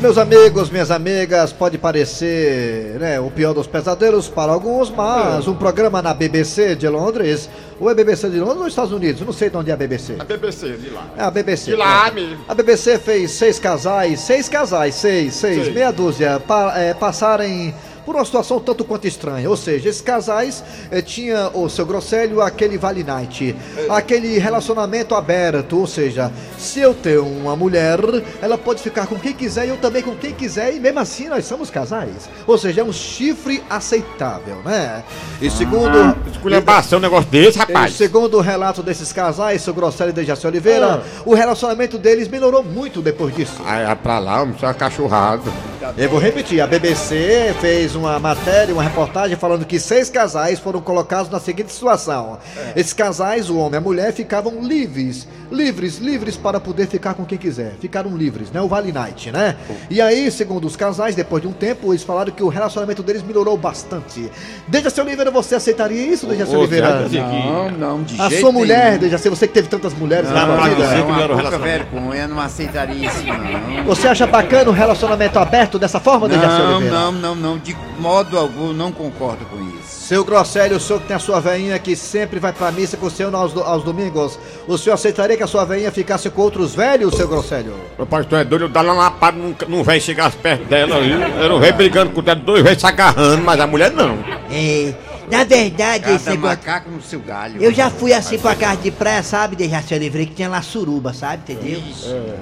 Meus 0.00 0.16
amigos, 0.16 0.70
minhas 0.70 0.92
amigas, 0.92 1.52
pode 1.52 1.78
parecer 1.78 2.96
né, 3.00 3.18
o 3.18 3.28
pior 3.28 3.52
dos 3.52 3.66
pesadelos 3.66 4.28
para 4.28 4.52
alguns, 4.52 4.88
mas 4.88 5.48
um 5.48 5.54
programa 5.56 6.00
na 6.00 6.14
BBC 6.14 6.76
de 6.76 6.86
Londres, 6.88 7.50
ou 7.80 7.90
é 7.90 7.94
BBC 7.94 8.30
de 8.30 8.38
Londres 8.38 8.60
ou 8.60 8.68
Estados 8.68 8.92
Unidos? 8.92 9.20
Não 9.22 9.32
sei 9.32 9.50
de 9.50 9.56
onde 9.56 9.72
é 9.72 9.74
a 9.74 9.76
BBC. 9.76 10.14
A 10.20 10.22
BBC 10.24 10.76
de 10.76 10.90
lá. 10.90 11.06
É 11.18 11.22
a 11.24 11.30
BBC. 11.32 11.70
De 11.72 11.76
lá 11.76 12.08
né? 12.12 12.38
A 12.46 12.54
BBC 12.54 13.00
fez 13.00 13.32
seis 13.32 13.58
casais, 13.58 14.20
seis 14.20 14.48
casais, 14.48 14.94
seis, 14.94 15.34
seis, 15.34 15.64
Seis. 15.64 15.74
meia 15.74 15.90
dúzia, 15.90 16.38
pa, 16.38 16.72
é, 16.78 16.94
passarem 16.94 17.74
por 18.04 18.14
uma 18.14 18.24
situação 18.24 18.60
tanto 18.60 18.84
quanto 18.84 19.06
estranha. 19.06 19.48
Ou 19.48 19.56
seja, 19.56 19.88
esses 19.88 20.00
casais 20.02 20.62
eh, 20.90 21.00
tinha 21.02 21.50
o 21.54 21.68
seu 21.68 21.86
Grosselho, 21.86 22.40
aquele 22.40 22.76
Vale 22.78 23.02
Night, 23.04 23.54
aquele 23.88 24.38
relacionamento 24.38 25.14
aberto. 25.14 25.78
Ou 25.78 25.86
seja, 25.86 26.30
se 26.58 26.80
eu 26.80 26.94
tenho 26.94 27.24
uma 27.26 27.56
mulher, 27.56 27.98
ela 28.42 28.56
pode 28.58 28.82
ficar 28.82 29.06
com 29.06 29.16
quem 29.18 29.32
quiser 29.32 29.66
e 29.66 29.68
eu 29.70 29.76
também 29.76 30.02
com 30.02 30.14
quem 30.14 30.32
quiser, 30.32 30.74
e 30.74 30.80
mesmo 30.80 31.00
assim 31.00 31.28
nós 31.28 31.44
somos 31.44 31.70
casais. 31.70 32.28
Ou 32.46 32.58
seja, 32.58 32.80
é 32.80 32.84
um 32.84 32.92
chifre 32.92 33.62
aceitável, 33.68 34.56
né? 34.64 35.02
E 35.40 35.50
segundo. 35.50 36.16
Esculhambação 36.30 36.98
um 36.98 37.02
negócio 37.02 37.30
desse, 37.30 37.58
E 37.58 37.60
rapaz. 37.60 37.94
segundo 37.94 38.36
o 38.38 38.40
relato 38.40 38.82
desses 38.82 39.12
casais, 39.12 39.62
seu 39.62 39.72
Grosselio 39.74 40.10
e 40.10 40.14
Dejaci 40.14 40.46
Oliveira, 40.46 41.02
o 41.24 41.34
relacionamento 41.34 41.98
deles 41.98 42.28
melhorou 42.28 42.62
muito 42.62 43.00
depois 43.00 43.34
disso. 43.34 43.60
Aí, 43.64 43.84
vai 43.84 43.96
pra 43.96 44.18
lá, 44.18 44.42
homem, 44.42 44.54
só 44.58 44.72
cachorrado. 44.72 45.52
Eu 45.98 46.08
vou 46.08 46.18
repetir, 46.18 46.60
a 46.60 46.66
BBC 46.66 47.54
fez 47.60 47.94
uma 47.94 48.18
matéria, 48.18 48.72
uma 48.72 48.82
reportagem 48.82 49.36
falando 49.36 49.64
que 49.66 49.78
seis 49.78 50.08
casais 50.08 50.58
foram 50.58 50.80
colocados 50.80 51.30
na 51.30 51.38
seguinte 51.38 51.70
situação. 51.72 52.38
Esses 52.74 52.92
casais, 52.92 53.50
o 53.50 53.56
homem 53.58 53.74
e 53.74 53.76
a 53.76 53.80
mulher, 53.80 54.12
ficavam 54.12 54.62
livres, 54.62 55.28
livres, 55.52 55.98
livres 55.98 56.36
para 56.36 56.58
poder 56.58 56.86
ficar 56.86 57.14
com 57.14 57.24
quem 57.24 57.36
quiser. 57.36 57.74
Ficaram 57.80 58.16
livres, 58.16 58.50
né? 58.50 58.60
O 58.60 58.68
Vale 58.68 58.92
Night, 58.92 59.30
né? 59.30 59.56
E 59.90 60.00
aí, 60.00 60.30
segundo 60.30 60.66
os 60.66 60.74
casais, 60.76 61.14
depois 61.14 61.42
de 61.42 61.48
um 61.48 61.52
tempo, 61.52 61.92
eles 61.92 62.02
falaram 62.02 62.32
que 62.32 62.42
o 62.42 62.48
relacionamento 62.48 63.02
deles 63.02 63.22
melhorou 63.22 63.56
bastante. 63.56 64.30
Dejaci 64.66 65.00
Oliveira, 65.00 65.30
você 65.30 65.54
aceitaria 65.54 66.06
isso, 66.06 66.26
Dejaci 66.26 66.56
Oliveira? 66.56 67.08
Zé, 67.08 67.18
Não, 67.20 67.70
não, 67.70 68.02
de 68.02 68.20
A 68.20 68.28
jeito 68.28 68.40
sua 68.40 68.52
mulher, 68.52 68.86
nenhum. 68.92 68.98
Dejaci, 69.00 69.28
você 69.28 69.46
que 69.46 69.52
teve 69.54 69.68
tantas 69.68 69.92
mulheres 69.94 70.30
na 70.30 70.46
Não, 70.46 70.56
sua 70.56 70.68
vida. 70.68 70.82
dizer 70.82 70.94
é 70.94 70.96
que 70.96 71.02
uma 71.02 71.12
melhora 71.14 71.32
o 71.34 71.36
pouca 71.36 71.50
relacionamento. 71.56 71.90
vergonha, 71.90 72.28
não 72.28 72.40
aceitaria 72.40 73.06
isso 73.06 73.22
não. 73.26 73.84
Você 73.84 74.08
acha 74.08 74.26
bacana 74.26 74.70
o 74.70 74.72
relacionamento 74.72 75.38
aberto 75.38 75.73
dessa 75.78 76.00
forma, 76.00 76.28
Dejaci 76.28 76.58
Não, 76.58 76.76
Oliveira? 76.76 76.94
não, 76.98 77.12
não, 77.12 77.34
não, 77.34 77.58
de 77.58 77.76
modo 77.98 78.38
algum, 78.38 78.72
não 78.72 78.92
concordo 78.92 79.44
com 79.46 79.56
isso. 79.78 79.84
Seu 80.04 80.24
Grosselio, 80.24 80.76
o 80.76 80.80
senhor 80.80 81.00
que 81.00 81.06
tem 81.06 81.16
a 81.16 81.18
sua 81.18 81.40
veinha 81.40 81.78
que 81.78 81.96
sempre 81.96 82.38
vai 82.38 82.52
pra 82.52 82.70
missa 82.70 82.96
com 82.96 83.06
o 83.06 83.10
senhor 83.10 83.34
aos, 83.34 83.56
aos 83.56 83.82
domingos, 83.82 84.38
o 84.68 84.76
senhor 84.76 84.94
aceitaria 84.94 85.36
que 85.36 85.42
a 85.42 85.46
sua 85.46 85.64
veinha 85.64 85.90
ficasse 85.90 86.28
com 86.28 86.42
outros 86.42 86.74
velhos, 86.74 87.14
seu 87.16 87.26
Grosselio? 87.26 87.74
Rapaz, 87.98 88.26
tu 88.26 88.36
é 88.36 88.44
doido, 88.44 88.66
eu 88.66 88.68
dar 88.68 88.84
uma 88.84 88.92
lapada, 88.94 89.36
não, 89.38 89.54
não 89.68 89.82
vai 89.82 89.98
chegar 90.00 90.30
perto 90.32 90.64
dela, 90.64 91.00
viu? 91.00 91.18
Eu 91.18 91.48
não 91.48 91.58
vejo 91.58 91.74
brigando 91.74 92.10
com 92.10 92.20
ela, 92.26 92.34
dois 92.34 92.62
velhos 92.62 92.80
se 92.80 92.86
agarrando, 92.86 93.42
mas 93.42 93.58
a 93.58 93.66
mulher 93.66 93.90
não. 93.92 94.18
É, 94.50 94.92
na 95.30 95.44
verdade, 95.44 96.10
esse 96.10 96.24
Cada 96.24 96.30
negócio... 96.36 96.56
macaco 96.58 96.90
no 96.90 97.02
seu 97.02 97.20
galho. 97.20 97.62
Eu 97.62 97.72
já 97.72 97.90
fui 97.90 98.12
assim 98.12 98.38
pra 98.38 98.54
casa 98.54 98.76
de 98.82 98.90
praia, 98.90 99.22
sabe, 99.22 99.56
Dejaci 99.56 99.94
Oliveira, 99.94 100.26
que 100.28 100.34
tinha 100.34 100.48
lá 100.48 100.60
suruba, 100.62 101.12
sabe, 101.12 101.52
entendeu? 101.52 101.80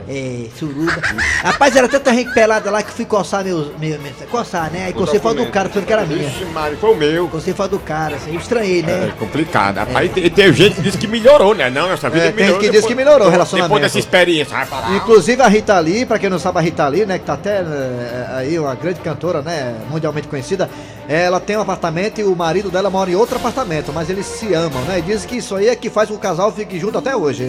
É, 0.09 0.47
suruba. 0.59 0.93
Rapaz, 1.43 1.75
era 1.77 1.89
tanta 1.89 2.13
gente 2.15 2.33
pelada 2.33 2.71
lá 2.71 2.83
que 2.83 2.91
fui 2.91 3.05
coçar 3.05 3.45
meus... 3.45 3.69
Meu, 3.79 3.99
meu, 4.01 4.13
coçar, 4.31 4.71
né? 4.71 4.87
Aí 4.87 4.93
você 4.93 5.19
foi 5.19 5.35
do 5.35 5.47
cara, 5.47 5.69
pensando 5.69 5.87
que 5.87 5.93
era 5.93 6.05
minha. 6.05 6.29
Ixi, 6.29 6.45
Mário, 6.47 6.77
foi 6.77 6.91
o 6.93 6.97
meu. 6.97 7.29
Você 7.29 7.53
foi 7.55 7.69
do 7.69 7.79
cara, 7.79 8.17
assim, 8.17 8.35
eu 8.35 8.41
estranhei, 8.41 8.81
É 8.81 8.83
né? 8.83 9.13
complicado. 9.19 9.77
Rapaz, 9.79 10.07
e 10.11 10.15
te- 10.15 10.21
e 10.21 10.31
teve 10.31 10.53
gente 10.57 10.77
que 10.77 10.83
disse 10.83 10.99
que 10.99 11.07
melhorou, 11.07 11.55
né? 11.55 11.71
Não, 11.71 11.91
essa 11.91 12.09
vida 12.11 12.27
É, 12.27 12.29
tem 12.29 12.37
melhorou. 12.45 12.61
gente 12.63 12.71
que 12.71 12.77
diz 12.79 12.87
que 12.87 12.95
melhorou 12.95 13.29
o 13.29 13.31
relacionamento. 13.31 13.69
Depois 13.75 13.83
dessa 13.83 13.99
experiência. 13.99 14.57
Vai 14.57 14.67
falar. 14.67 14.97
Inclusive 14.97 15.43
a 15.43 15.49
Rita 15.49 15.79
Lee, 15.79 16.05
pra 16.07 16.19
quem 16.19 16.29
não 16.31 16.39
sabe 16.39 16.59
a 16.59 16.61
Rita 16.63 16.87
Lee, 16.89 17.07
né, 17.07 17.19
que 17.19 17.25
tá 17.25 17.35
até 17.35 17.59
eh, 17.61 18.27
aí 18.37 18.59
uma 18.59 18.75
grande 18.75 19.01
cantora, 19.01 19.43
né, 19.43 19.75
mundialmente 19.91 20.29
conhecida, 20.29 20.69
Ela 21.09 21.41
tem 21.41 21.57
um 21.57 21.61
apartamento 21.61 22.21
e 22.21 22.25
o 22.25 22.35
marido 22.37 22.71
dela 22.71 22.91
mora 22.91 23.11
em 23.11 23.15
outro 23.15 23.37
apartamento, 23.37 23.93
mas 23.93 24.09
eles 24.09 24.27
se 24.27 24.55
amam, 24.55 24.83
né? 24.83 24.99
E 24.99 25.03
dizem 25.03 25.29
que 25.29 25.37
isso 25.37 25.55
aí 25.55 25.69
é 25.69 25.77
que 25.77 25.91
faz 25.91 26.09
com 26.09 26.15
que 26.15 26.19
o 26.19 26.23
casal 26.23 26.53
fique 26.53 26.79
junto 26.79 26.99
até 26.99 27.17
hoje. 27.17 27.45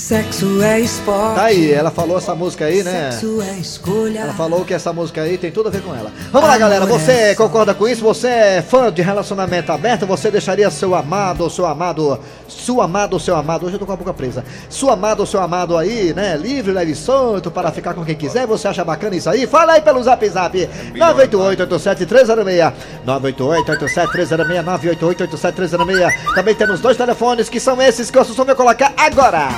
Sexo 0.00 0.62
é 0.62 0.80
esporte. 0.80 1.34
Tá 1.34 1.44
aí, 1.44 1.70
ela 1.70 1.90
falou 1.90 2.16
essa 2.16 2.34
música 2.34 2.64
aí, 2.64 2.82
né? 2.82 3.10
Sexo 3.12 3.42
é 3.42 3.58
escolha. 3.58 4.20
Ela 4.20 4.32
falou 4.32 4.64
que 4.64 4.72
essa 4.72 4.94
música 4.94 5.20
aí 5.20 5.36
tem 5.36 5.52
tudo 5.52 5.68
a 5.68 5.70
ver 5.70 5.82
com 5.82 5.94
ela. 5.94 6.10
Vamos 6.32 6.48
lá, 6.48 6.56
galera. 6.56 6.86
Você 6.86 7.34
concorda 7.34 7.74
com 7.74 7.86
isso? 7.86 8.02
Você 8.02 8.26
é 8.26 8.62
fã 8.62 8.90
de 8.90 9.02
relacionamento 9.02 9.70
aberto? 9.70 10.06
Você 10.06 10.30
deixaria 10.30 10.70
seu 10.70 10.94
amado 10.94 11.50
seu 11.50 11.66
amado, 11.66 12.18
sua 12.48 12.84
amado 12.84 13.20
seu 13.20 13.36
amado, 13.36 13.66
hoje 13.66 13.74
eu 13.74 13.78
tô 13.78 13.84
com 13.86 13.92
a 13.92 13.96
boca 13.96 14.14
presa, 14.14 14.42
sua 14.68 14.94
amado 14.94 15.26
seu 15.26 15.40
amado 15.40 15.76
aí, 15.76 16.14
né? 16.14 16.36
Livre, 16.36 16.72
leve 16.72 16.94
solto 16.94 17.50
para 17.50 17.70
ficar 17.70 17.92
com 17.92 18.04
quem 18.04 18.14
quiser? 18.14 18.46
Você 18.46 18.68
acha 18.68 18.82
bacana 18.84 19.16
isso 19.16 19.28
aí? 19.28 19.46
Fala 19.46 19.74
aí 19.74 19.82
pelo 19.82 20.02
zap 20.02 20.26
zap 20.28 20.68
988-87306 20.94 22.72
988-87306 23.06 24.64
988-87306 24.64 26.34
Também 26.34 26.54
temos 26.54 26.80
dois 26.80 26.96
telefones 26.96 27.50
que 27.50 27.60
são 27.60 27.80
esses 27.82 28.10
que 28.10 28.16
o 28.16 28.20
Assunção 28.20 28.44
vai 28.46 28.54
colocar 28.54 28.94
agora. 28.96 29.48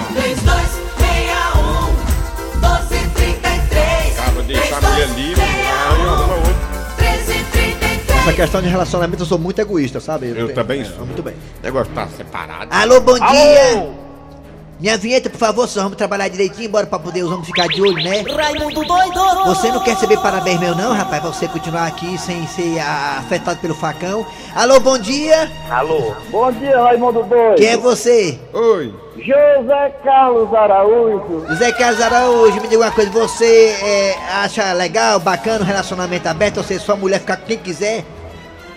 3261 0.40 1.92
1233 2.60 4.16
Cara, 4.16 4.42
deixar 4.42 4.76
a 4.84 4.90
mulher 4.90 5.08
livre, 5.08 5.42
aí 5.42 5.66
arruma 5.66 6.34
outro. 6.34 6.52
1333 6.98 8.18
Essa 8.22 8.32
questão 8.32 8.62
de 8.62 8.68
relacionamento 8.68 9.22
eu 9.22 9.26
sou 9.26 9.38
muito 9.38 9.60
egoísta, 9.60 10.00
sabe? 10.00 10.28
Eu 10.28 10.34
tenho- 10.34 10.54
também 10.54 10.80
é, 10.80 10.84
sou. 10.84 11.04
Muito 11.06 11.22
bem. 11.22 11.34
O 11.34 11.62
negócio 11.62 11.92
tá 11.92 12.08
separado. 12.16 12.68
Alô, 12.70 13.00
bom 13.00 13.18
dia! 13.18 14.01
Minha 14.82 14.98
vinheta, 14.98 15.30
por 15.30 15.38
favor, 15.38 15.68
só 15.68 15.84
vamos 15.84 15.96
trabalhar 15.96 16.26
direitinho, 16.26 16.68
bora 16.68 16.84
pra 16.88 16.98
poder 16.98 17.22
os 17.22 17.30
homens 17.30 17.46
ficar 17.46 17.68
de 17.68 17.80
olho, 17.80 18.02
né? 18.02 18.20
Raimundo 18.22 18.84
doido 18.84 19.44
Você 19.46 19.70
não 19.70 19.78
quer 19.78 19.92
receber 19.92 20.16
parabéns 20.20 20.58
meu 20.58 20.74
não, 20.74 20.92
rapaz, 20.92 21.22
pra 21.22 21.30
você 21.30 21.46
continuar 21.46 21.86
aqui 21.86 22.18
sem 22.18 22.44
ser 22.48 22.80
afetado 22.80 23.60
pelo 23.60 23.76
facão. 23.76 24.26
Alô, 24.56 24.80
bom 24.80 24.98
dia! 24.98 25.48
Alô. 25.70 26.12
Bom 26.32 26.50
dia, 26.50 26.82
Raimundo 26.82 27.22
Doido. 27.22 27.58
Quem 27.58 27.68
é 27.68 27.76
você? 27.76 28.36
Oi. 28.52 28.92
José 29.18 29.94
Carlos 30.02 30.52
Araújo. 30.52 31.46
José 31.46 31.70
Carlos 31.74 32.00
Araújo, 32.00 32.60
me 32.60 32.66
diga 32.66 32.82
uma 32.82 32.90
coisa, 32.90 33.08
você 33.12 33.76
é, 33.84 34.16
acha 34.32 34.72
legal, 34.72 35.20
bacana 35.20 35.60
o 35.60 35.64
relacionamento 35.64 36.28
aberto, 36.28 36.56
ou 36.56 36.64
seja, 36.64 36.80
sua 36.80 36.96
mulher 36.96 37.20
ficar 37.20 37.36
com 37.36 37.46
quem 37.46 37.58
quiser? 37.58 38.04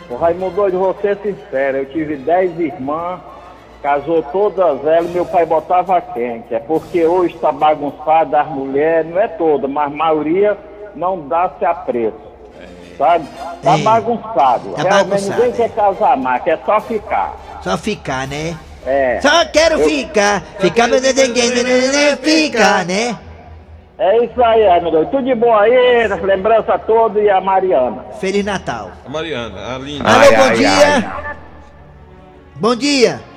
Ô, 0.07 0.17
Raimundo 0.17 0.55
Doido, 0.55 0.77
vou 0.77 0.95
ser 1.01 1.17
sincero, 1.23 1.77
eu 1.77 1.85
tive 1.87 2.15
dez 2.17 2.59
irmãs, 2.59 3.21
casou 3.85 4.23
todas 4.31 4.83
elas, 4.83 5.11
meu 5.11 5.23
pai 5.27 5.45
botava 5.45 6.01
quente. 6.01 6.55
É 6.55 6.57
porque 6.59 7.05
hoje 7.05 7.35
está 7.35 7.51
bagunçado, 7.51 8.35
as 8.35 8.47
mulheres, 8.47 9.11
não 9.11 9.21
é 9.21 9.27
toda, 9.27 9.67
mas 9.67 9.85
a 9.85 9.95
maioria 9.95 10.57
não 10.95 11.27
dá-se 11.27 11.63
a 11.63 11.71
preço. 11.75 12.17
Sabe? 12.97 13.27
Tá 13.61 13.77
É. 13.77 13.81
bagunçado. 13.83 14.69
Tá 14.71 14.81
Realmente 14.81 15.09
bagunçado, 15.09 15.31
ninguém 15.43 15.49
é. 15.49 15.55
quer 15.55 15.75
casar 15.75 16.17
mais, 16.17 16.41
quer 16.43 16.59
só 16.65 16.79
ficar. 16.81 17.35
Só 17.61 17.77
ficar, 17.77 18.27
né? 18.27 18.57
É. 18.87 19.19
Só 19.21 19.45
quero 19.53 19.79
Eu- 19.79 19.87
ficar, 19.87 20.41
ficar, 20.59 20.87
meu 20.87 20.99
ninguém 20.99 21.51
ficar, 22.23 22.85
né? 22.85 23.15
É 23.99 24.25
isso 24.25 24.43
aí, 24.43 24.81
Doido. 24.81 25.11
Tudo 25.11 25.23
de 25.25 25.35
bom 25.35 25.55
aí, 25.55 26.07
lembrança 26.23 26.77
toda 26.79 27.19
e 27.21 27.29
a 27.29 27.39
Mariana. 27.39 28.03
Feliz 28.19 28.43
Natal. 28.43 28.89
A 29.05 29.09
Mariana, 29.09 29.75
a 29.75 29.77
linda. 29.77 30.09
Alô, 30.09 30.43
bom 30.43 30.53
dia! 30.55 31.11
Bom 32.55 32.75
dia! 32.75 33.34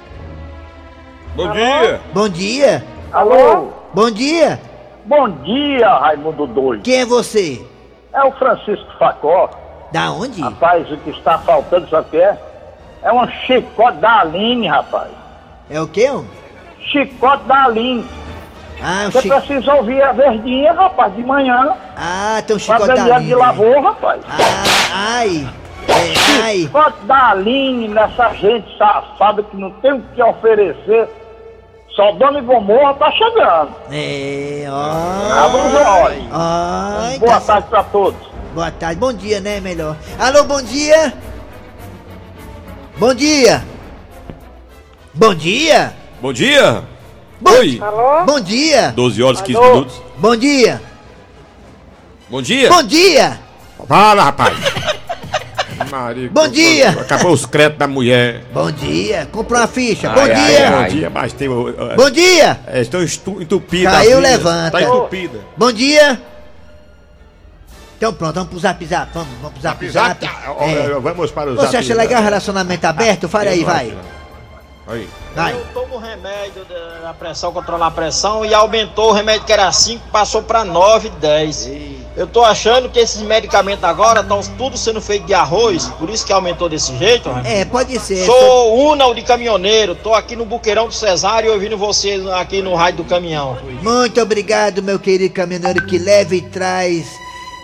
Bom 1.38 1.52
dia. 1.52 2.00
Bom 2.12 2.28
dia! 2.28 2.84
Alô? 3.12 3.68
Bom 3.94 4.10
dia! 4.10 4.60
Bom 5.04 5.28
dia, 5.44 5.88
Raimundo 5.88 6.48
Doido. 6.48 6.82
Quem 6.82 7.02
é 7.02 7.06
você? 7.06 7.64
É 8.12 8.24
o 8.24 8.32
Francisco 8.32 8.90
Facó. 8.98 9.48
Da 9.92 10.10
onde? 10.10 10.42
Rapaz, 10.42 10.90
o 10.90 10.96
que 10.96 11.10
está 11.10 11.38
faltando, 11.38 11.88
sabe 11.88 12.08
o 12.08 12.10
que 12.10 12.16
é? 12.16 12.36
É 13.04 13.12
um 13.12 13.24
chicote 13.46 13.98
da 13.98 14.22
Aline, 14.22 14.66
rapaz. 14.66 15.12
É 15.70 15.80
o 15.80 15.86
quê? 15.86 16.10
homem? 16.10 16.28
Chicote 16.90 17.44
da 17.44 17.66
Aline. 17.66 18.04
Ah, 18.82 19.04
o 19.06 19.12
Você 19.12 19.22
chico. 19.22 19.36
precisa 19.36 19.74
ouvir 19.76 20.02
a 20.02 20.10
verdinha, 20.10 20.72
rapaz, 20.72 21.14
de 21.14 21.22
manhã. 21.22 21.72
Ah, 21.96 22.42
tem 22.44 22.56
um 22.56 22.58
chicote 22.58 22.88
da 22.88 22.94
ganhar 22.96 23.06
de 23.06 23.12
Aline. 23.12 23.34
lavor, 23.36 23.80
rapaz. 23.80 24.20
Ah, 24.28 25.18
ai! 25.18 25.48
É, 25.86 26.42
ai! 26.42 26.56
Chicote 26.62 26.98
da 27.04 27.30
Aline 27.30 27.86
nessa 27.86 28.28
gente 28.34 28.76
safada 28.76 29.40
que 29.44 29.56
não 29.56 29.70
tem 29.70 29.92
o 29.92 30.02
que 30.16 30.20
oferecer. 30.20 31.08
Sodoma 31.98 32.38
e 32.38 32.42
Gomorra 32.42 32.94
tá 32.94 33.10
chegando. 33.10 33.72
É, 33.90 34.64
Abra 34.68 35.66
os 35.66 35.74
ó. 35.74 36.02
olhos. 36.04 36.24
Ai, 36.30 37.18
Boa 37.18 37.32
tá- 37.32 37.40
tarde 37.40 37.68
pra 37.68 37.82
todos. 37.82 38.20
Boa 38.54 38.70
tarde. 38.70 39.00
Bom 39.00 39.12
dia, 39.12 39.40
né, 39.40 39.58
melhor? 39.58 39.96
Alô, 40.16 40.44
bom 40.44 40.62
dia! 40.62 41.12
Bom 42.98 43.12
dia! 43.12 43.64
Bom 45.12 45.34
dia! 45.34 45.92
Bom 46.20 46.32
dia. 46.32 46.84
Bom, 47.40 47.50
Oi. 47.50 47.80
Bom 48.24 48.40
dia! 48.40 48.92
12 48.94 49.20
horas, 49.20 49.42
15 49.42 49.58
Alô? 49.58 49.68
minutos. 49.72 50.00
Bom 50.18 50.36
dia! 50.36 50.80
Bom 52.30 52.40
dia. 52.40 52.68
Bom 52.68 52.82
dia! 52.84 53.40
Fala, 53.88 54.22
rapaz. 54.22 54.56
Maria, 55.84 56.28
Bom 56.30 56.48
dia. 56.48 56.90
Acabou 56.90 57.32
os 57.32 57.46
créditos 57.46 57.78
da 57.78 57.86
mulher. 57.86 58.42
Bom 58.52 58.70
dia! 58.70 59.28
Comprou 59.30 59.60
uma 59.60 59.66
ficha! 59.68 60.08
Ai, 60.10 60.14
Bom 60.14 60.20
ai, 60.20 60.34
dia! 60.34 60.70
Bom 60.70 60.88
dia, 60.88 61.10
mas 61.10 61.32
tem. 61.32 61.48
uh, 61.48 61.68
uh, 61.68 61.96
Bom 61.96 62.10
dia! 62.10 62.60
é, 62.66 62.80
estão 62.80 63.02
estu- 63.02 63.40
entupidas. 63.40 63.92
Caiu, 63.92 64.18
levanta. 64.20 64.70
Tá 64.72 64.82
entupida. 64.82 65.38
Bom 65.56 65.72
dia! 65.72 66.20
Então 67.96 68.12
pronto, 68.14 68.34
vamos 68.34 68.50
pro 68.50 68.58
zap 68.60 68.84
zap, 68.86 69.10
vamos, 69.12 69.28
vamos 69.40 69.52
pro 69.54 69.60
zap 69.62 69.88
zap. 69.90 70.24
Zap, 70.24 70.34
ó, 70.48 70.64
É. 70.64 70.94
ó, 70.94 71.00
Vamos 71.00 71.30
para 71.32 71.50
o 71.50 71.56
Você 71.56 71.62
zap, 71.66 71.76
acha 71.78 71.94
legal 71.94 72.22
relacionamento 72.22 72.86
aberto? 72.86 73.28
Fala 73.28 73.50
aí, 73.50 73.64
vai. 73.64 73.86
acho. 73.88 73.96
Aí. 74.86 75.08
Vai. 75.34 75.52
Eu 75.52 75.66
tomo 75.74 75.98
remédio 75.98 76.64
da- 76.64 77.08
da 77.08 77.12
pressão, 77.14 77.52
controlar 77.52 77.88
a 77.88 77.90
pressão 77.90 78.44
e 78.44 78.54
aumentou 78.54 79.10
o 79.10 79.12
remédio 79.12 79.44
que 79.44 79.52
era 79.52 79.70
5, 79.72 80.08
passou 80.10 80.42
pra 80.42 80.64
9, 80.64 81.10
10. 81.20 81.66
Eu 82.18 82.26
tô 82.26 82.44
achando 82.44 82.88
que 82.88 82.98
esses 82.98 83.22
medicamentos 83.22 83.84
agora 83.84 84.22
estão 84.22 84.40
tudo 84.58 84.76
sendo 84.76 85.00
feito 85.00 85.24
de 85.24 85.34
arroz, 85.34 85.86
por 86.00 86.10
isso 86.10 86.26
que 86.26 86.32
aumentou 86.32 86.68
desse 86.68 86.96
jeito. 86.98 87.28
né? 87.28 87.60
É, 87.60 87.64
pode 87.64 87.96
ser. 88.00 88.26
Sou 88.26 88.90
Unal 88.90 89.14
de 89.14 89.22
caminhoneiro, 89.22 89.94
tô 89.94 90.12
aqui 90.12 90.34
no 90.34 90.44
Buqueirão 90.44 90.88
do 90.88 90.92
Cesário 90.92 91.52
ouvindo 91.52 91.78
vocês 91.78 92.26
aqui 92.26 92.60
no 92.60 92.74
rádio 92.74 93.04
do 93.04 93.08
caminhão. 93.08 93.56
Muito 93.80 94.20
obrigado, 94.20 94.82
meu 94.82 94.98
querido 94.98 95.32
caminhoneiro, 95.32 95.86
que 95.86 95.96
leva 95.96 96.34
e 96.34 96.42
traz 96.42 97.06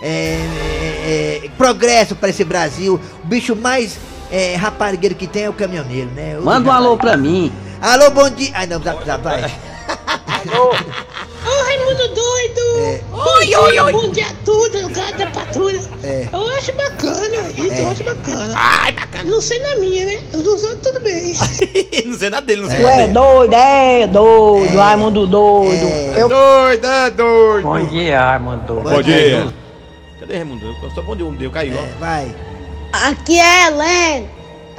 é, 0.01 0.39
é, 0.79 1.41
é, 1.43 1.49
progresso 1.57 2.15
para 2.15 2.29
esse 2.29 2.45
Brasil. 2.45 2.97
O 3.25 3.27
bicho 3.27 3.57
mais 3.57 3.99
é, 4.31 4.55
raparigueiro 4.55 5.15
que 5.15 5.27
tem 5.27 5.43
é 5.43 5.49
o 5.49 5.53
caminhoneiro, 5.53 6.11
né? 6.11 6.37
O 6.39 6.45
Manda 6.45 6.69
um 6.69 6.71
alô 6.71 6.95
pra 6.95 7.17
mim. 7.17 7.51
Alô, 7.81 8.09
bom 8.09 8.29
dia. 8.29 8.51
Ai, 8.53 8.67
não, 8.67 8.81
zap, 8.81 9.05
zap, 9.05 9.21
vai. 9.21 9.43
Ô, 9.43 9.45
Raimundo 10.31 10.95
doido! 12.75 13.05
Oi, 13.37 13.55
oi, 13.55 13.79
oi. 13.79 13.91
Bom 13.91 14.09
dia 14.09 14.25
a 14.27 14.33
tudo, 14.45 14.85
o 14.87 14.89
cara 14.91 15.11
da 15.17 15.27
patrulha. 15.27 15.81
É. 16.03 16.27
Eu 16.31 16.47
acho 16.57 16.71
bacana 16.73 17.35
isso, 17.57 17.73
É. 17.73 17.81
eu 17.81 17.89
acho 17.91 18.03
bacana. 18.03 18.53
Ai, 18.55 18.91
bacana. 18.91 19.23
Não 19.23 19.41
sei 19.41 19.59
na 19.59 19.75
minha, 19.77 20.05
né? 20.05 20.19
Os 20.33 20.45
outros 20.45 20.79
tudo 20.81 20.99
bem. 21.01 21.33
não 22.05 22.17
sei 22.17 22.29
nada 22.29 22.45
dele, 22.45 22.61
não 22.63 22.69
sei 22.69 22.85
É. 22.85 23.01
é 23.03 23.07
doido, 23.07 23.53
é 23.53 24.07
doido, 24.07 24.77
Raimundo 24.77 25.27
doido. 25.27 25.85
É. 25.85 26.13
Eu... 26.21 26.29
Doido, 26.29 26.85
é 26.85 27.09
doido. 27.11 27.63
Bom 27.63 27.85
dia, 27.85 28.21
Raimundo. 28.21 28.73
Bom 28.81 29.01
dia. 29.01 29.53
Cadê 30.19 30.35
Raimundo? 30.37 30.75
Eu 30.81 30.91
só 30.91 31.01
bom 31.01 31.15
dia, 31.15 31.25
um 31.25 31.35
dia, 31.35 31.49
caiu, 31.49 31.77
ó. 31.77 31.83
É, 31.83 31.87
vai. 31.99 32.35
Aqui 32.93 33.39
é 33.39 33.67
Helene. 33.67 34.29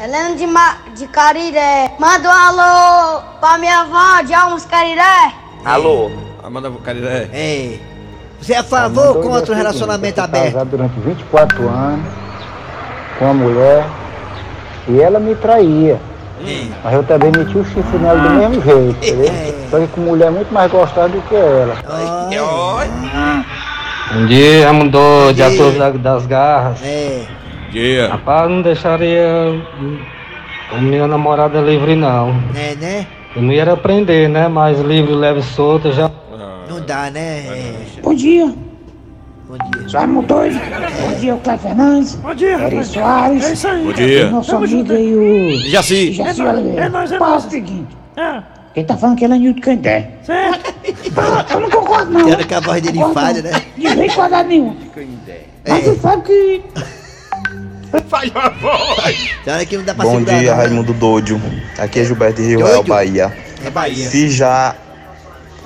Helene 0.03 0.37
de, 0.37 0.47
Ma... 0.47 0.77
de 0.95 1.07
Cariré. 1.09 1.93
Manda 1.99 2.29
um 2.29 2.33
alô 2.33 3.23
pra 3.41 3.59
minha 3.59 3.81
avó 3.81 4.23
de 4.23 4.35
Almos 4.35 4.65
Cariré. 4.67 5.33
Alô? 5.65 6.11
Ah, 6.47 6.51
manda 6.51 6.71
o 6.71 6.75
cara. 6.75 6.97
É. 6.97 7.29
É. 7.33 7.79
Você 8.41 8.53
é 8.53 8.59
a 8.59 8.63
favor 8.63 9.17
ou 9.17 9.23
contra 9.23 9.53
o 9.53 9.57
relacionamento 9.57 10.21
aberto? 10.21 10.53
casado 10.53 10.69
durante 10.71 11.01
24 11.01 11.69
anos 11.69 12.07
com 13.19 13.31
a 13.31 13.35
mulher 13.35 13.85
e 14.87 15.01
ela 15.01 15.19
me 15.19 15.35
traía. 15.35 15.99
Mas 16.85 16.95
eu 16.95 17.03
também 17.03 17.33
meti 17.37 17.59
o 17.59 17.65
chifre 17.65 17.99
nela 17.99 18.21
do 18.21 18.31
mesmo 18.31 18.63
jeito, 18.63 18.91
entendeu? 19.05 19.33
Só 19.71 19.81
que 19.81 19.87
com 19.89 20.01
mulher 20.03 20.31
muito 20.31 20.55
mais 20.55 20.71
gostosa 20.71 21.09
do 21.09 21.21
que 21.23 21.35
ela. 21.35 21.75
Bom 24.15 24.27
dia, 24.27 24.67
Raimundo, 24.67 24.99
dia 25.35 25.51
dia. 25.51 25.59
todo 25.59 25.79
da- 25.79 25.91
das 25.91 26.27
garras. 26.27 26.81
É. 26.85 27.25
Dia. 27.73 28.09
Rapaz, 28.09 28.49
não 28.49 28.63
deixaria 28.63 29.27
a 30.73 30.77
minha 30.81 31.09
namorada 31.09 31.61
livre, 31.61 31.97
não. 31.97 32.41
É, 32.55 32.77
né? 32.77 33.07
Eu 33.35 33.43
não 33.43 33.53
ia 33.53 33.73
aprender, 33.73 34.29
né? 34.29 34.47
Mas 34.47 34.79
livre, 34.81 35.13
leve 35.13 35.41
e 35.41 35.43
solto 35.43 35.91
já. 35.93 36.09
Não 36.77 36.85
dá, 36.87 37.11
né? 37.11 37.21
É. 37.47 37.75
Bom 38.03 38.13
dia. 38.15 38.47
Bom 39.49 39.57
dia. 39.57 39.99
Raimundo 39.99 40.27
doido. 40.27 40.59
Bom 40.59 41.19
dia, 41.21 41.35
o 41.35 41.39
Cléber 41.41 41.61
Fernandes. 41.63 42.15
Bom 42.17 42.35
dia, 42.35 42.53
Eri. 42.67 42.85
Soares. 42.85 43.45
É 43.45 43.53
isso 43.53 43.69
aí. 43.69 43.85
Bom 43.85 43.93
dia. 43.93 44.31
Nosso 44.31 44.51
Tamo 44.51 44.65
amigo 44.65 44.93
aí, 44.93 45.15
o... 45.15 45.71
Jaci. 45.71 46.13
Jaci 46.13 46.41
É 46.41 46.45
nóis, 46.45 46.59
Oliveira. 46.59 46.85
é 46.85 46.89
nóis, 46.91 47.13
é 47.13 47.19
Fala 47.19 47.31
nóis. 47.33 47.45
o 47.47 47.51
seguinte. 47.51 47.97
Ah, 48.17 48.43
Quem 48.75 48.85
tá 48.85 48.97
falando 48.97 49.17
que 49.17 49.25
ele 49.25 49.35
é 49.35 49.39
Nilton 49.39 49.61
Candé. 49.63 50.11
certo? 50.25 50.75
Eu 51.55 51.61
não 51.61 51.71
concordo, 51.71 52.13
não. 52.13 52.27
Quero 52.27 52.47
que 52.47 52.55
a 52.55 52.61
voz 52.61 52.83
dele 52.83 52.99
não. 52.99 53.15
né? 53.15 53.63
De 53.77 53.95
nem 53.97 54.11
quadrado 54.11 54.49
nenhum. 54.49 54.77
Mas 55.67 55.79
É. 55.79 55.81
você 55.81 55.97
sabe 56.01 56.23
que 56.25 56.63
Faz 58.11 58.31
uma 58.31 58.51
voz. 58.51 59.31
Tem 59.45 59.55
hora 59.55 59.65
que 59.65 59.77
não 59.79 59.85
dá 59.85 59.95
pra 59.95 60.05
Bom 60.05 60.19
segurar. 60.19 60.39
dia, 60.41 60.51
né? 60.55 60.57
Raimundo 60.63 60.93
Doido. 60.93 61.41
Aqui 61.79 62.01
é 62.01 62.05
Gilberto 62.05 62.43
de 62.43 62.49
Rio 62.49 62.59
Doido? 62.59 62.73
Real, 62.73 62.85
Bahia. 62.85 63.33
É 63.65 63.71
Bahia. 63.71 64.09
Se 64.11 64.29
já 64.29 64.75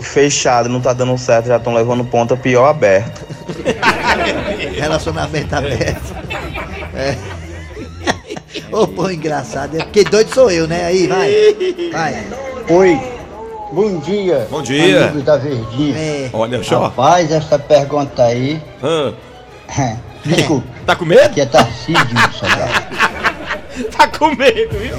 fechado 0.00 0.68
não 0.68 0.80
tá 0.80 0.92
dando 0.92 1.16
certo, 1.18 1.46
já 1.46 1.56
estão 1.56 1.74
levando 1.74 2.04
ponta 2.04 2.36
pior 2.36 2.66
aberto. 2.66 3.24
Relacionamento 4.76 5.54
aberto. 5.54 6.14
É. 6.94 7.16
Ô, 8.72 8.86
pô, 8.86 9.10
engraçado. 9.10 9.76
É 9.76 9.84
porque 9.84 10.04
doido 10.04 10.32
sou 10.34 10.50
eu, 10.50 10.66
né? 10.66 10.86
Aí, 10.86 11.06
vai. 11.06 11.30
Vai. 11.92 12.26
Oi, 12.68 13.00
bom 13.72 13.98
dia. 13.98 14.46
Bom 14.50 14.62
dia. 14.62 15.04
Amigos 15.04 15.24
da 15.24 15.36
Verdinha. 15.36 15.96
É. 15.96 16.30
Olha 16.32 16.62
só. 16.62 16.84
Rapaz, 16.84 17.30
essa 17.30 17.58
pergunta 17.58 18.24
aí. 18.24 18.62
Hã? 18.82 19.14
Desculpa. 20.24 20.66
Tá 20.86 20.96
com 20.96 21.04
medo? 21.04 21.30
Que 21.30 21.40
é 21.40 21.46
Tarcísio. 21.46 22.04
Tá 23.96 24.08
com 24.08 24.34
medo, 24.34 24.78
viu? 24.78 24.96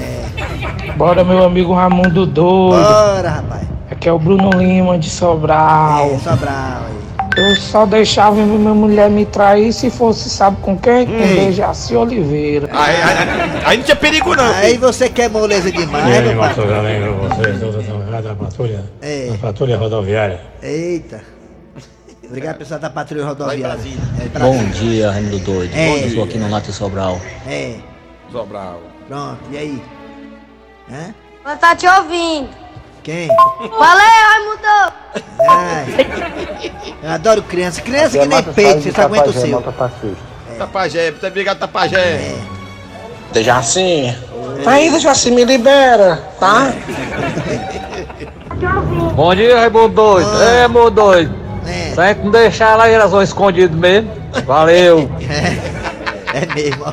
Bora, 0.96 1.22
meu 1.22 1.44
amigo 1.44 1.72
Ramundo 1.72 2.26
Doido. 2.26 2.82
Bora, 2.82 3.30
rapaz. 3.30 3.71
Aqui 4.02 4.08
é 4.08 4.12
o 4.12 4.18
Bruno 4.18 4.50
Lima 4.50 4.98
de 4.98 5.08
Sobral. 5.08 6.10
É, 6.10 6.18
Sobral 6.18 6.82
aí. 6.88 7.02
Eu 7.36 7.54
só 7.54 7.86
deixava 7.86 8.34
minha 8.34 8.74
mulher 8.74 9.08
me 9.08 9.24
trair 9.24 9.72
se 9.72 9.90
fosse, 9.90 10.28
sabe 10.28 10.56
com 10.60 10.76
quem? 10.76 11.06
Com 11.06 11.12
Hum. 11.12 11.36
Dejaci 11.36 11.94
Oliveira. 11.94 12.68
Aí, 12.72 12.96
aí, 12.96 13.62
aí 13.64 13.76
não 13.76 13.84
tinha 13.84 13.94
perigo 13.94 14.34
não. 14.34 14.52
Aí 14.54 14.76
você 14.76 15.08
quer 15.08 15.30
moleza 15.30 15.70
demais, 15.70 16.04
meu 16.04 16.36
pai. 16.36 16.52
lembro 16.82 17.14
vocês 17.28 17.60
todos 17.60 17.86
da 18.24 18.34
patrulha, 18.34 18.84
É. 19.00 19.28
da 19.30 19.38
patrulha 19.38 19.76
rodoviária. 19.78 20.40
Eita. 20.60 21.20
Obrigado, 22.26 22.56
pessoal 22.58 22.80
da 22.80 22.90
Patrulha 22.90 23.24
Rodoviária. 23.26 23.78
É, 24.18 24.38
Bom 24.40 24.64
dia, 24.70 25.12
Raimundo 25.12 25.38
Doido. 25.38 25.76
É. 25.76 25.98
Estou 25.98 26.24
aqui 26.24 26.38
no 26.38 26.48
Nato 26.48 26.72
Sobral. 26.72 27.20
É, 27.46 27.76
Sobral. 28.32 28.80
pronto. 29.06 29.38
E 29.52 29.56
aí? 29.58 29.82
Hã? 30.90 31.14
Ela 31.44 31.56
tá 31.56 31.76
te 31.76 31.86
ouvindo. 31.86 32.61
Quem? 33.02 33.28
Valeu, 33.58 34.06
Raimundo. 34.30 34.92
Ai. 35.48 35.86
Eu 37.02 37.10
adoro 37.10 37.42
criança. 37.42 37.80
Criança 37.80 38.18
que 38.18 38.26
nem 38.26 38.42
peito, 38.42 38.82
você 38.82 38.92
só 38.92 39.02
aguenta 39.02 39.30
o 39.30 39.32
Tapajé, 39.32 39.50
seu. 40.00 40.16
Tapajé, 40.58 41.10
muito 41.10 41.26
obrigado, 41.26 41.58
Tapajé. 41.58 42.34
Dejaci. 43.32 44.16
Aí, 44.64 44.90
Dejaci, 44.90 45.30
me 45.32 45.44
libera, 45.44 46.16
tá? 46.38 46.72
Bom 49.14 49.34
dia, 49.34 49.58
Raimundo 49.58 49.88
Doido. 49.88 50.42
É, 50.42 50.68
meu 50.68 50.90
doido. 50.90 51.34
É. 51.66 51.92
Tem 51.94 52.14
que 52.14 52.24
não 52.24 52.30
deixar 52.30 52.76
lá 52.76 52.88
elas 52.88 53.10
vão 53.10 53.22
escondido 53.22 53.76
mesmo. 53.76 54.10
Valeu. 54.46 55.10
É 56.34 56.46
mesmo, 56.54 56.84
ó. 56.86 56.92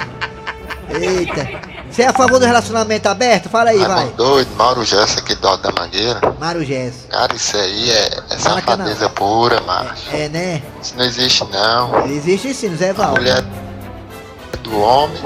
Eita. 1.00 1.69
Você 2.00 2.04
é 2.04 2.08
a 2.08 2.14
favor 2.14 2.40
do 2.40 2.46
relacionamento 2.46 3.10
aberto? 3.10 3.50
Fala 3.50 3.72
aí, 3.72 3.78
vai. 3.78 3.88
Raimundo 3.90 4.16
doido, 4.16 4.48
Mauro 4.56 4.86
Gessa 4.86 5.20
aqui 5.20 5.36
do 5.36 5.46
Alto 5.46 5.64
da 5.64 5.82
Mangueira. 5.82 6.34
Mário 6.40 6.64
Gess. 6.64 6.94
Cara, 7.10 7.36
isso 7.36 7.58
aí 7.58 7.92
é, 7.92 8.10
é 8.30 8.38
safadeza 8.38 9.10
pura, 9.10 9.60
macho. 9.68 10.04
É, 10.14 10.30
né? 10.30 10.62
Isso 10.82 10.94
não 10.98 11.04
existe 11.04 11.44
não. 11.52 12.06
Existe 12.06 12.54
sim, 12.54 12.74
Zé 12.78 12.92
A 12.92 12.94
Val. 12.94 13.12
mulher 13.16 13.44
é 13.44 14.58
do 14.64 14.80
homem 14.80 15.18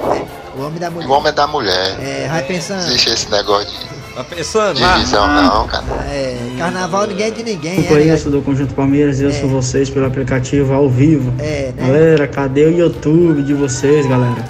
O 0.58 0.64
homem 0.64 0.80
da 0.80 0.90
mulher. 0.90 1.08
o 1.08 1.12
homem 1.12 1.30
é 1.30 1.32
da 1.32 1.46
mulher. 1.46 1.96
É, 2.02 2.28
vai 2.28 2.42
pensando. 2.42 2.80
Não 2.82 2.88
existe 2.88 3.10
esse 3.12 3.30
negócio 3.30 3.68
de 3.68 3.94
Tá 4.16 4.24
pensando? 4.24 4.74
divisão 4.80 5.28
não, 5.28 5.68
cara. 5.68 5.84
É, 6.10 6.56
carnaval 6.58 7.06
ninguém 7.06 7.28
é 7.28 7.30
de 7.30 7.44
ninguém. 7.44 7.78
Eu 7.82 7.84
É, 7.84 7.88
conheço 7.88 8.32
do 8.32 8.42
Conjunto 8.42 8.74
Palmeiras 8.74 9.20
e 9.20 9.26
eu 9.26 9.32
sou 9.32 9.48
vocês 9.48 9.92
pelo 9.92 10.08
aplicativo 10.08 10.74
ao 10.74 10.90
vivo. 10.90 11.32
É, 11.38 11.72
né? 11.76 11.86
Galera, 11.86 12.28
cadê 12.28 12.66
o 12.66 12.76
YouTube 12.76 13.44
de 13.44 13.54
vocês, 13.54 14.08
galera? 14.08 14.44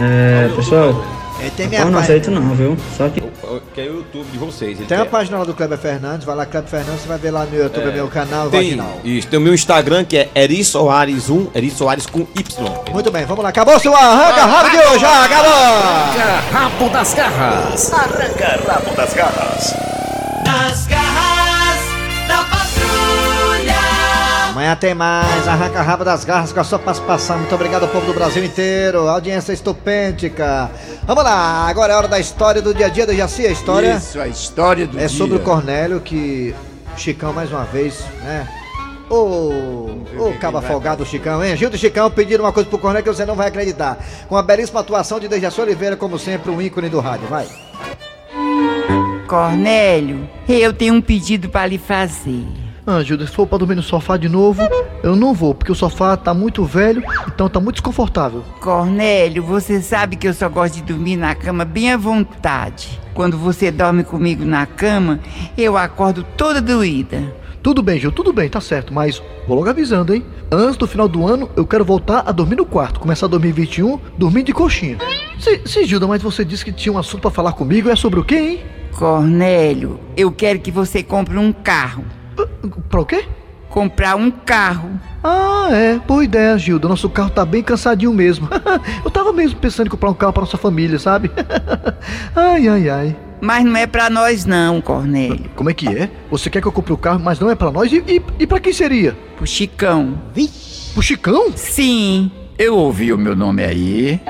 É, 0.00 0.48
pessoal, 0.56 0.94
É, 1.40 1.50
tem 1.50 1.68
minha 1.68 1.82
eu 1.82 1.90
não 1.90 1.98
aceito 2.00 2.30
não, 2.32 2.54
viu? 2.54 2.76
Só 2.96 3.08
que 3.08 3.20
Que 3.72 3.80
é 3.80 3.84
o 3.84 3.96
YouTube 3.98 4.26
de 4.32 4.38
vocês. 4.38 4.78
Ele 4.78 4.86
Tem 4.86 4.98
quer. 4.98 5.04
página 5.06 5.38
lá 5.38 5.44
do 5.44 5.54
Kleber 5.54 5.78
Fernandes, 5.78 6.24
vai 6.26 6.34
lá, 6.34 6.44
Kleber 6.44 6.68
Fernandes, 6.68 7.02
você 7.02 7.08
vai 7.08 7.18
ver 7.18 7.30
lá 7.30 7.44
no 7.44 7.56
YouTube, 7.56 7.88
É, 7.88 7.92
meu 7.92 8.08
canal, 8.08 8.50
Tem, 8.50 8.70
Vaginal. 8.76 9.00
isso, 9.04 9.28
tem 9.28 9.38
o 9.38 9.42
meu 9.42 9.54
Instagram 9.54 10.04
que 10.04 10.16
é 10.16 10.28
Eri 10.34 10.64
Soares 10.64 11.30
1, 11.30 11.48
Eri 11.54 11.70
Soares 11.70 12.06
com 12.06 12.26
Y. 12.34 12.68
Muito 12.92 13.10
bem, 13.12 13.24
vamos 13.24 13.42
lá. 13.44 13.50
Acabou 13.50 13.78
seu 13.78 13.94
arranca 13.94 14.44
rabo 14.46 14.70
de 14.70 14.76
hoje, 14.78 14.98
já 14.98 15.24
acabou! 15.24 15.52
Arranca 15.52 16.40
rabo 16.58 16.88
das 16.88 17.14
garras. 17.14 17.92
Arranca 17.92 18.60
rabo 18.66 18.96
das 18.96 19.14
garras. 19.14 19.74
Nas 20.44 20.86
garras 20.86 21.07
Amanhã 24.68 24.76
tem 24.76 24.94
mais, 24.94 25.48
arranca 25.48 25.80
rabo 25.80 26.04
das 26.04 26.26
garras 26.26 26.52
com 26.52 26.60
a 26.60 26.64
sua 26.64 26.78
participação. 26.78 27.38
Muito 27.38 27.54
obrigado 27.54 27.84
ao 27.84 27.88
povo 27.88 28.04
do 28.04 28.12
Brasil 28.12 28.44
inteiro, 28.44 29.08
audiência 29.08 29.54
estupêndica. 29.54 30.70
Vamos 31.04 31.24
lá, 31.24 31.66
agora 31.66 31.94
é 31.94 31.96
hora 31.96 32.06
da 32.06 32.20
história 32.20 32.60
do 32.60 32.74
dia 32.74 32.84
a 32.84 32.88
dia 32.90 33.06
da 33.06 33.14
Jaci. 33.14 33.46
A 33.46 33.50
história 33.50 33.94
Isso, 33.96 34.20
a 34.20 34.28
história 34.28 34.86
do 34.86 34.98
é 34.98 35.06
dia. 35.06 35.08
sobre 35.08 35.38
o 35.38 35.40
Cornélio 35.40 36.02
que 36.02 36.54
Chicão 36.98 37.32
mais 37.32 37.50
uma 37.50 37.64
vez, 37.64 38.04
né? 38.22 38.46
Ô, 39.08 39.90
ô 40.18 40.34
caba 40.38 40.60
folgado 40.60 41.06
Chicão, 41.06 41.42
hein? 41.42 41.56
Gil 41.56 41.70
do 41.70 41.78
Chicão 41.78 42.10
pediram 42.10 42.44
uma 42.44 42.52
coisa 42.52 42.68
pro 42.68 42.78
Cornélio 42.78 43.04
que 43.04 43.16
você 43.16 43.24
não 43.24 43.36
vai 43.36 43.48
acreditar. 43.48 43.96
Com 44.28 44.36
a 44.36 44.42
belíssima 44.42 44.80
atuação 44.80 45.18
de 45.18 45.28
Dejaci 45.28 45.62
Oliveira, 45.62 45.96
como 45.96 46.18
sempre, 46.18 46.50
um 46.50 46.60
ícone 46.60 46.90
do 46.90 47.00
rádio. 47.00 47.26
Vai. 47.26 47.46
Cornélio, 49.26 50.28
eu 50.46 50.74
tenho 50.74 50.92
um 50.92 51.00
pedido 51.00 51.48
para 51.48 51.66
lhe 51.66 51.78
fazer. 51.78 52.67
Ah, 52.90 53.02
Gilda, 53.02 53.26
se 53.26 53.32
for 53.34 53.46
pra 53.46 53.58
dormir 53.58 53.74
no 53.74 53.82
sofá 53.82 54.16
de 54.16 54.30
novo, 54.30 54.62
eu 55.02 55.14
não 55.14 55.34
vou, 55.34 55.54
porque 55.54 55.70
o 55.70 55.74
sofá 55.74 56.16
tá 56.16 56.32
muito 56.32 56.64
velho, 56.64 57.02
então 57.26 57.46
tá 57.46 57.60
muito 57.60 57.74
desconfortável. 57.74 58.42
Cornélio, 58.62 59.42
você 59.42 59.82
sabe 59.82 60.16
que 60.16 60.26
eu 60.26 60.32
só 60.32 60.48
gosto 60.48 60.76
de 60.76 60.82
dormir 60.84 61.16
na 61.16 61.34
cama 61.34 61.66
bem 61.66 61.92
à 61.92 61.98
vontade. 61.98 62.98
Quando 63.12 63.36
você 63.36 63.70
dorme 63.70 64.04
comigo 64.04 64.42
na 64.42 64.64
cama, 64.64 65.20
eu 65.54 65.76
acordo 65.76 66.22
toda 66.34 66.62
doída. 66.62 67.30
Tudo 67.62 67.82
bem, 67.82 68.00
Gil, 68.00 68.10
tudo 68.10 68.32
bem, 68.32 68.48
tá 68.48 68.58
certo, 68.58 68.90
mas 68.94 69.22
vou 69.46 69.58
logo 69.58 69.68
avisando, 69.68 70.14
hein? 70.14 70.24
Antes 70.50 70.78
do 70.78 70.86
final 70.86 71.06
do 71.06 71.26
ano, 71.26 71.50
eu 71.56 71.66
quero 71.66 71.84
voltar 71.84 72.22
a 72.26 72.32
dormir 72.32 72.56
no 72.56 72.64
quarto, 72.64 73.00
começar 73.00 73.26
2021 73.26 74.00
dormindo 74.16 74.46
de 74.46 74.54
coxinha. 74.54 74.96
Sim, 75.38 75.60
sim, 75.66 75.84
Gilda, 75.84 76.06
mas 76.06 76.22
você 76.22 76.42
disse 76.42 76.64
que 76.64 76.72
tinha 76.72 76.94
um 76.94 76.96
assunto 76.96 77.20
pra 77.20 77.30
falar 77.30 77.52
comigo, 77.52 77.90
é 77.90 77.96
sobre 77.96 78.18
o 78.18 78.24
quê, 78.24 78.36
hein? 78.36 78.60
Cornélio, 78.96 80.00
eu 80.16 80.32
quero 80.32 80.58
que 80.58 80.70
você 80.70 81.02
compre 81.02 81.36
um 81.36 81.52
carro. 81.52 82.02
Pra 82.88 83.00
o 83.00 83.06
quê? 83.06 83.24
Comprar 83.68 84.16
um 84.16 84.30
carro. 84.30 84.90
Ah, 85.22 85.68
é, 85.70 85.98
boa 85.98 86.24
ideia, 86.24 86.56
Gilda. 86.58 86.88
Nosso 86.88 87.08
carro 87.08 87.30
tá 87.30 87.44
bem 87.44 87.62
cansadinho 87.62 88.14
mesmo. 88.14 88.48
eu 89.04 89.10
tava 89.10 89.32
mesmo 89.32 89.58
pensando 89.58 89.86
em 89.86 89.90
comprar 89.90 90.10
um 90.10 90.14
carro 90.14 90.32
pra 90.32 90.42
nossa 90.42 90.56
família, 90.56 90.98
sabe? 90.98 91.30
ai, 92.34 92.66
ai, 92.66 92.88
ai. 92.88 93.16
Mas 93.40 93.64
não 93.64 93.76
é 93.76 93.86
pra 93.86 94.10
nós 94.10 94.44
não, 94.44 94.80
Cornélio. 94.80 95.50
Como 95.54 95.70
é 95.70 95.74
que 95.74 95.86
é? 95.88 96.10
Você 96.30 96.50
quer 96.50 96.60
que 96.60 96.66
eu 96.66 96.72
compre 96.72 96.92
o 96.92 96.96
carro, 96.96 97.20
mas 97.20 97.38
não 97.38 97.50
é 97.50 97.54
pra 97.54 97.70
nós? 97.70 97.92
E, 97.92 98.02
e, 98.06 98.22
e 98.40 98.46
pra 98.46 98.58
quem 98.58 98.72
seria? 98.72 99.16
Pro 99.36 99.46
Chicão. 99.46 100.20
Pro 100.94 101.02
Chicão? 101.02 101.52
Sim. 101.54 102.30
Eu 102.58 102.76
ouvi 102.76 103.12
o 103.12 103.18
meu 103.18 103.36
nome 103.36 103.62
aí. 103.62 104.20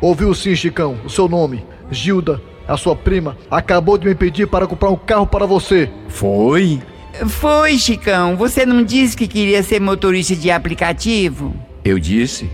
Ouviu 0.00 0.32
sim, 0.34 0.54
Chicão. 0.54 0.96
O 1.04 1.10
seu 1.10 1.28
nome, 1.28 1.64
Gilda, 1.90 2.40
a 2.68 2.76
sua 2.76 2.94
prima, 2.94 3.36
acabou 3.50 3.98
de 3.98 4.06
me 4.06 4.14
pedir 4.14 4.46
para 4.46 4.66
comprar 4.66 4.90
um 4.90 4.96
carro 4.96 5.26
para 5.26 5.46
você. 5.46 5.90
Foi? 6.08 6.80
Foi, 7.28 7.78
Chicão. 7.78 8.36
Você 8.36 8.66
não 8.66 8.82
disse 8.82 9.16
que 9.16 9.26
queria 9.26 9.62
ser 9.62 9.80
motorista 9.80 10.34
de 10.34 10.50
aplicativo? 10.50 11.54
Eu 11.84 11.98
disse? 11.98 12.50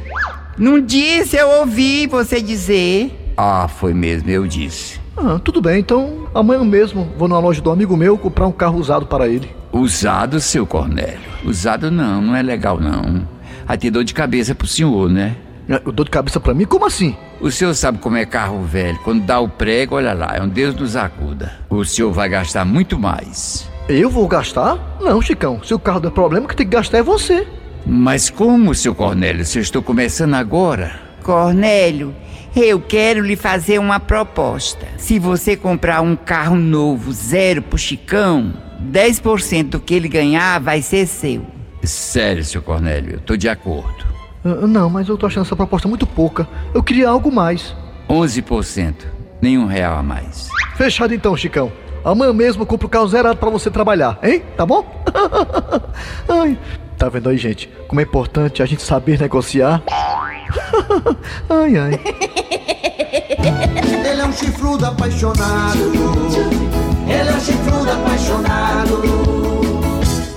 Não 0.58 0.80
disse, 0.80 1.36
eu 1.36 1.48
ouvi 1.48 2.06
você 2.06 2.40
dizer. 2.40 3.34
Ah, 3.36 3.66
foi 3.66 3.94
mesmo, 3.94 4.28
eu 4.30 4.46
disse. 4.46 5.00
Ah, 5.16 5.38
tudo 5.42 5.60
bem, 5.60 5.80
então 5.80 6.28
amanhã 6.34 6.64
mesmo 6.64 7.10
vou 7.16 7.28
numa 7.28 7.40
loja 7.40 7.60
do 7.60 7.70
amigo 7.70 7.96
meu 7.96 8.16
comprar 8.16 8.46
um 8.46 8.52
carro 8.52 8.78
usado 8.78 9.06
para 9.06 9.28
ele. 9.28 9.50
Usado, 9.72 10.40
seu 10.40 10.66
Cornélio. 10.66 11.20
Usado 11.44 11.90
não, 11.90 12.20
não 12.20 12.36
é 12.36 12.42
legal 12.42 12.78
não. 12.78 13.26
Até 13.66 13.90
dor 13.90 14.04
de 14.04 14.12
cabeça 14.12 14.54
pro 14.54 14.66
senhor, 14.66 15.08
né? 15.08 15.36
Dor 15.94 16.04
de 16.04 16.10
cabeça 16.10 16.38
pra 16.38 16.52
mim? 16.52 16.64
Como 16.64 16.84
assim? 16.84 17.16
O 17.40 17.50
senhor 17.50 17.72
sabe 17.74 17.98
como 17.98 18.16
é 18.16 18.26
carro 18.26 18.62
velho. 18.62 18.98
Quando 19.02 19.24
dá 19.24 19.40
o 19.40 19.48
prego, 19.48 19.96
olha 19.96 20.12
lá, 20.12 20.36
é 20.36 20.42
um 20.42 20.48
Deus 20.48 20.74
nos 20.74 20.96
acuda. 20.96 21.52
O 21.70 21.84
senhor 21.84 22.12
vai 22.12 22.28
gastar 22.28 22.64
muito 22.64 22.98
mais. 22.98 23.71
Eu 23.88 24.08
vou 24.08 24.28
gastar? 24.28 24.96
Não, 25.00 25.20
Chicão. 25.20 25.60
Se 25.62 25.74
o 25.74 25.78
carro 25.78 26.00
der 26.00 26.10
problema, 26.10 26.48
que 26.48 26.56
tem 26.56 26.66
que 26.66 26.72
gastar 26.72 26.98
é 26.98 27.02
você. 27.02 27.46
Mas 27.84 28.30
como, 28.30 28.74
seu 28.74 28.94
Cornélio? 28.94 29.44
Se 29.44 29.58
eu 29.58 29.62
estou 29.62 29.82
começando 29.82 30.34
agora? 30.34 31.00
Cornélio, 31.22 32.14
eu 32.54 32.80
quero 32.80 33.20
lhe 33.20 33.36
fazer 33.36 33.78
uma 33.78 33.98
proposta. 33.98 34.86
Se 34.98 35.18
você 35.18 35.56
comprar 35.56 36.00
um 36.00 36.14
carro 36.14 36.56
novo, 36.56 37.12
zero 37.12 37.60
pro 37.60 37.76
Chicão, 37.76 38.54
10% 38.90 39.70
do 39.70 39.80
que 39.80 39.94
ele 39.94 40.08
ganhar 40.08 40.60
vai 40.60 40.80
ser 40.80 41.06
seu. 41.06 41.44
Sério, 41.82 42.44
seu 42.44 42.62
Cornélio, 42.62 43.14
eu 43.14 43.20
tô 43.20 43.36
de 43.36 43.48
acordo. 43.48 44.04
Ah, 44.44 44.66
não, 44.66 44.88
mas 44.88 45.08
eu 45.08 45.18
tô 45.18 45.26
achando 45.26 45.44
essa 45.44 45.56
proposta 45.56 45.88
muito 45.88 46.06
pouca. 46.06 46.48
Eu 46.72 46.82
queria 46.82 47.08
algo 47.08 47.32
mais. 47.32 47.74
11%. 48.08 48.94
Nenhum 49.40 49.66
real 49.66 49.98
a 49.98 50.02
mais. 50.02 50.48
Fechado 50.76 51.12
então, 51.12 51.36
Chicão. 51.36 51.72
Amanhã 52.04 52.32
mesmo 52.32 52.62
eu 52.62 52.66
compro 52.66 52.86
o 52.86 52.90
carro 52.90 53.06
zerado 53.08 53.36
pra 53.38 53.50
você 53.50 53.70
trabalhar, 53.70 54.18
hein? 54.22 54.42
Tá 54.56 54.66
bom? 54.66 54.84
Ai, 56.28 56.58
tá 56.98 57.08
vendo 57.08 57.28
aí, 57.28 57.36
gente? 57.36 57.68
Como 57.86 58.00
é 58.00 58.04
importante 58.04 58.62
a 58.62 58.66
gente 58.66 58.82
saber 58.82 59.20
negociar. 59.20 59.82
ai, 61.48 61.76
ai. 61.76 62.00
Ele 64.04 64.20
é 64.20 64.24
um 64.24 64.32
chifrudo 64.32 64.86
apaixonado. 64.86 65.92
Ele 67.06 67.28
é 67.28 67.32
um 67.32 67.40
chifrudo 67.40 67.90
apaixonado. 67.90 69.02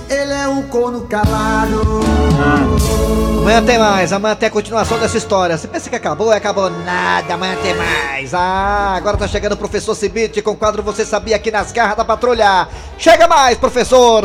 Ele 0.08 0.32
é 0.32 0.48
um 0.48 0.62
corno 0.62 1.02
calado. 1.02 2.00
Amanhã 3.46 3.62
tem 3.62 3.78
mais, 3.78 4.12
amanhã 4.12 4.34
tem 4.34 4.48
a 4.48 4.50
continuação 4.50 4.98
dessa 4.98 5.16
história. 5.16 5.56
Você 5.56 5.68
pensa 5.68 5.88
que 5.88 5.94
acabou? 5.94 6.32
Acabou 6.32 6.68
nada, 6.68 7.34
amanhã 7.34 7.54
tem 7.62 7.74
mais. 7.74 8.34
Ah, 8.34 8.94
agora 8.96 9.16
tá 9.16 9.28
chegando 9.28 9.52
o 9.52 9.56
professor 9.56 9.94
Cibite 9.94 10.42
com 10.42 10.50
o 10.50 10.56
quadro 10.56 10.82
Você 10.82 11.04
Sabia 11.04 11.36
aqui 11.36 11.52
nas 11.52 11.70
garras 11.70 11.96
da 11.96 12.04
patrulha. 12.04 12.66
Chega 12.98 13.28
mais, 13.28 13.56
professor! 13.56 14.24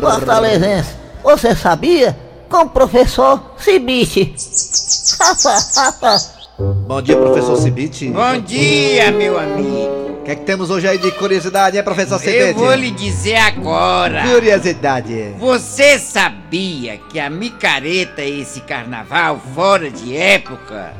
Fortalezense, 0.00 0.90
você 1.22 1.54
sabia? 1.54 2.18
Com 2.48 2.62
o 2.62 2.68
professor 2.68 3.40
Cibite. 3.56 4.34
Bom 6.60 7.00
dia, 7.00 7.16
professor 7.16 7.56
Cibite. 7.56 8.10
Bom 8.10 8.38
dia, 8.38 9.10
meu 9.10 9.38
amigo. 9.38 10.10
O 10.20 10.22
que 10.22 10.30
é 10.30 10.34
que 10.34 10.44
temos 10.44 10.68
hoje 10.68 10.86
aí 10.86 10.98
de 10.98 11.10
curiosidade, 11.12 11.78
hein, 11.78 11.82
professor 11.82 12.18
Cibite? 12.18 12.36
Eu 12.38 12.54
vou 12.54 12.74
lhe 12.74 12.90
dizer 12.90 13.36
agora. 13.36 14.22
Curiosidade. 14.28 15.34
Você 15.38 15.98
sabia 15.98 16.98
que 16.98 17.18
a 17.18 17.30
micareta, 17.30 18.22
esse 18.22 18.60
carnaval 18.60 19.40
fora 19.54 19.90
de 19.90 20.14
época, 20.14 20.92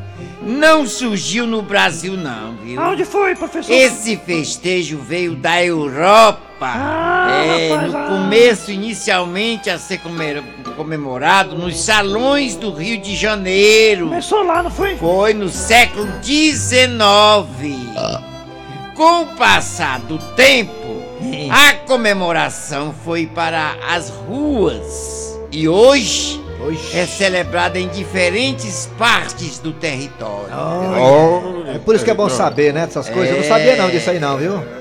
não 0.43 0.87
surgiu 0.87 1.47
no 1.47 1.61
Brasil 1.61 2.15
não, 2.15 2.57
viu? 2.57 2.81
Aonde 2.81 3.05
foi, 3.05 3.35
professor? 3.35 3.71
Esse 3.71 4.17
festejo 4.17 4.97
veio 4.97 5.37
da 5.37 5.63
Europa. 5.63 6.50
Ah, 6.69 7.43
é, 7.45 7.69
rapaz, 7.71 7.93
no 7.93 7.99
ah. 7.99 8.07
começo, 8.07 8.71
inicialmente, 8.71 9.71
a 9.71 9.79
ser 9.79 9.99
comemora- 9.99 10.45
comemorado 10.77 11.57
nos 11.57 11.79
salões 11.81 12.57
do 12.57 12.73
Rio 12.73 13.01
de 13.01 13.17
Janeiro. 13.17 14.09
Começou 14.09 14.43
lá, 14.43 14.63
não 14.63 14.71
foi? 14.71 14.97
Foi 14.97 15.35
no 15.35 15.49
século 15.49 16.07
XIX. 16.23 16.99
Com 18.95 19.23
o 19.23 19.27
passar 19.37 20.01
do 20.01 20.19
tempo, 20.35 20.73
a 21.51 21.75
comemoração 21.87 22.95
foi 23.05 23.27
para 23.27 23.75
as 23.89 24.11
ruas 24.11 25.39
e 25.51 25.69
hoje 25.69 26.41
é 26.93 27.07
celebrada 27.07 27.79
em 27.79 27.89
diferentes 27.89 28.91
partes 28.99 29.59
do 29.59 29.73
território. 29.73 30.53
É 31.75 31.79
por 31.79 31.95
isso 31.95 32.05
que 32.05 32.11
é 32.11 32.15
bom 32.15 32.29
saber, 32.29 32.73
né, 32.75 32.87
dessas 32.87 33.09
coisas. 33.09 33.31
Eu 33.31 33.41
não 33.43 33.49
sabia 33.49 33.77
não 33.77 33.89
disso 33.91 34.11
aí 34.11 34.21
não, 34.21 34.37
viu? 34.37 34.80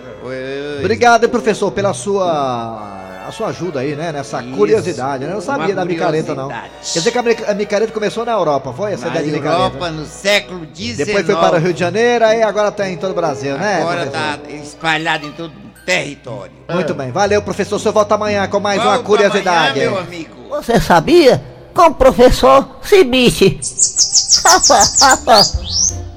Obrigado, 0.79 1.29
professor, 1.29 1.71
pela 1.71 1.93
sua 1.93 2.95
a 3.27 3.31
sua 3.31 3.49
ajuda 3.49 3.81
aí, 3.81 3.95
né, 3.95 4.11
nessa 4.11 4.41
Isso, 4.41 4.55
curiosidade, 4.57 5.23
né? 5.23 5.29
Eu 5.29 5.35
não 5.35 5.41
sabia 5.41 5.67
uma 5.67 5.75
da 5.75 5.85
micareta 5.85 6.33
não. 6.33 6.47
Quer 6.47 6.71
dizer 6.81 7.11
que 7.11 7.17
a 7.19 7.21
mi- 7.21 7.37
a 7.47 7.53
micareta 7.53 7.91
começou 7.93 8.25
na 8.25 8.31
Europa, 8.31 8.73
foi 8.73 8.93
essa 8.93 9.05
Na 9.05 9.11
ideia 9.11 9.25
de 9.25 9.31
micareta? 9.33 9.61
Europa, 9.65 9.91
no 9.91 10.03
século 10.05 10.65
XIX. 10.73 10.97
Depois 10.97 11.25
foi 11.27 11.35
para 11.35 11.57
o 11.57 11.59
Rio 11.59 11.71
de 11.71 11.79
Janeiro, 11.79 12.25
aí 12.25 12.41
agora 12.41 12.71
tá 12.71 12.89
em 12.89 12.97
todo 12.97 13.11
o 13.11 13.13
Brasil, 13.13 13.55
né? 13.55 13.83
Agora 13.83 14.07
professor? 14.07 14.39
tá 14.39 14.51
espalhado 14.51 15.27
em 15.27 15.31
todo 15.33 15.51
o 15.51 15.85
território. 15.85 16.53
Muito 16.67 16.93
bem, 16.95 17.11
valeu, 17.11 17.39
professor. 17.43 17.75
O 17.75 17.79
senhor 17.79 17.93
volta 17.93 18.15
amanhã 18.15 18.47
com 18.47 18.59
mais 18.59 18.81
uma 18.81 18.93
Volto 18.95 19.05
curiosidade. 19.05 19.79
amanhã, 19.79 19.91
meu 19.91 19.99
amigo. 19.99 20.35
Você 20.49 20.79
sabia? 20.79 21.39
Com 21.71 21.83
o 21.83 21.93
professor 21.93 22.67
Cibite. 22.81 23.59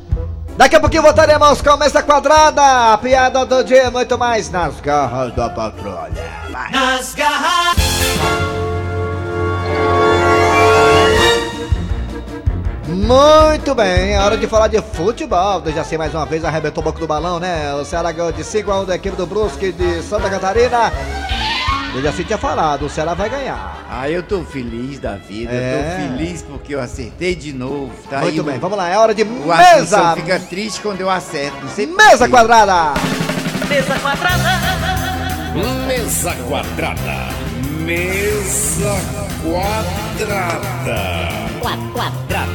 Daqui 0.56 0.76
a 0.76 0.80
pouquinho 0.80 1.02
voltaremos 1.02 1.62
com 1.62 1.76
Mesa 1.76 2.02
Quadrada, 2.02 2.92
a 2.92 2.98
piada 2.98 3.44
do 3.46 3.64
dia, 3.64 3.90
muito 3.90 4.18
mais 4.18 4.50
nas 4.50 4.78
garras 4.80 5.34
da 5.34 5.48
patrulha. 5.48 6.30
Vai. 6.50 6.70
Nas 6.70 7.14
garras. 7.14 7.76
Muito 12.86 13.74
bem, 13.74 14.12
é 14.12 14.20
hora 14.20 14.36
de 14.36 14.46
falar 14.46 14.68
de 14.68 14.80
futebol. 14.82 15.62
Eu 15.64 15.72
já 15.72 15.82
sei 15.82 15.96
mais 15.96 16.14
uma 16.14 16.26
vez, 16.26 16.44
arrebentou 16.44 16.82
o 16.82 16.84
banco 16.84 17.00
do 17.00 17.06
balão, 17.06 17.40
né? 17.40 17.74
O 17.74 17.84
Ceará 17.84 18.12
ganhou 18.12 18.30
de 18.30 18.44
5 18.44 18.70
a 18.70 18.80
1 18.80 18.84
da 18.84 18.94
equipe 18.96 19.16
do 19.16 19.26
Brusque 19.26 19.72
de 19.72 20.02
Santa 20.02 20.28
Catarina. 20.28 20.92
Eu 21.94 22.00
já 22.02 22.10
tinha 22.12 22.38
falado, 22.38 22.86
o 22.86 22.88
Ceará 22.88 23.12
vai 23.12 23.28
ganhar. 23.28 23.84
Ah, 23.90 24.08
eu 24.08 24.22
tô 24.22 24.42
feliz 24.44 24.98
da 24.98 25.16
vida. 25.16 25.52
É. 25.52 25.74
Eu 25.74 25.84
tô 25.84 25.90
feliz 26.16 26.40
porque 26.42 26.74
eu 26.74 26.80
acertei 26.80 27.34
de 27.34 27.52
novo. 27.52 27.92
Tá 28.08 28.20
Muito 28.20 28.40
aí 28.40 28.46
bem, 28.46 28.56
o- 28.56 28.60
vamos 28.60 28.78
lá, 28.78 28.88
é 28.88 28.96
hora 28.96 29.14
de 29.14 29.22
O 29.24 29.46
mesa. 29.46 30.14
fica 30.16 30.40
triste 30.40 30.80
quando 30.80 31.02
eu 31.02 31.10
acerto. 31.10 31.58
Não 31.62 31.68
sei 31.68 31.86
por 31.86 31.96
Mesa 31.96 32.26
quadrada. 32.28 32.94
Mesa 33.68 33.94
quadrada. 34.00 34.62
Mesa 35.86 36.32
quadrada. 36.48 37.28
Mesa 37.84 38.96
quadrada. 39.42 40.98
Quadrada. 41.60 42.46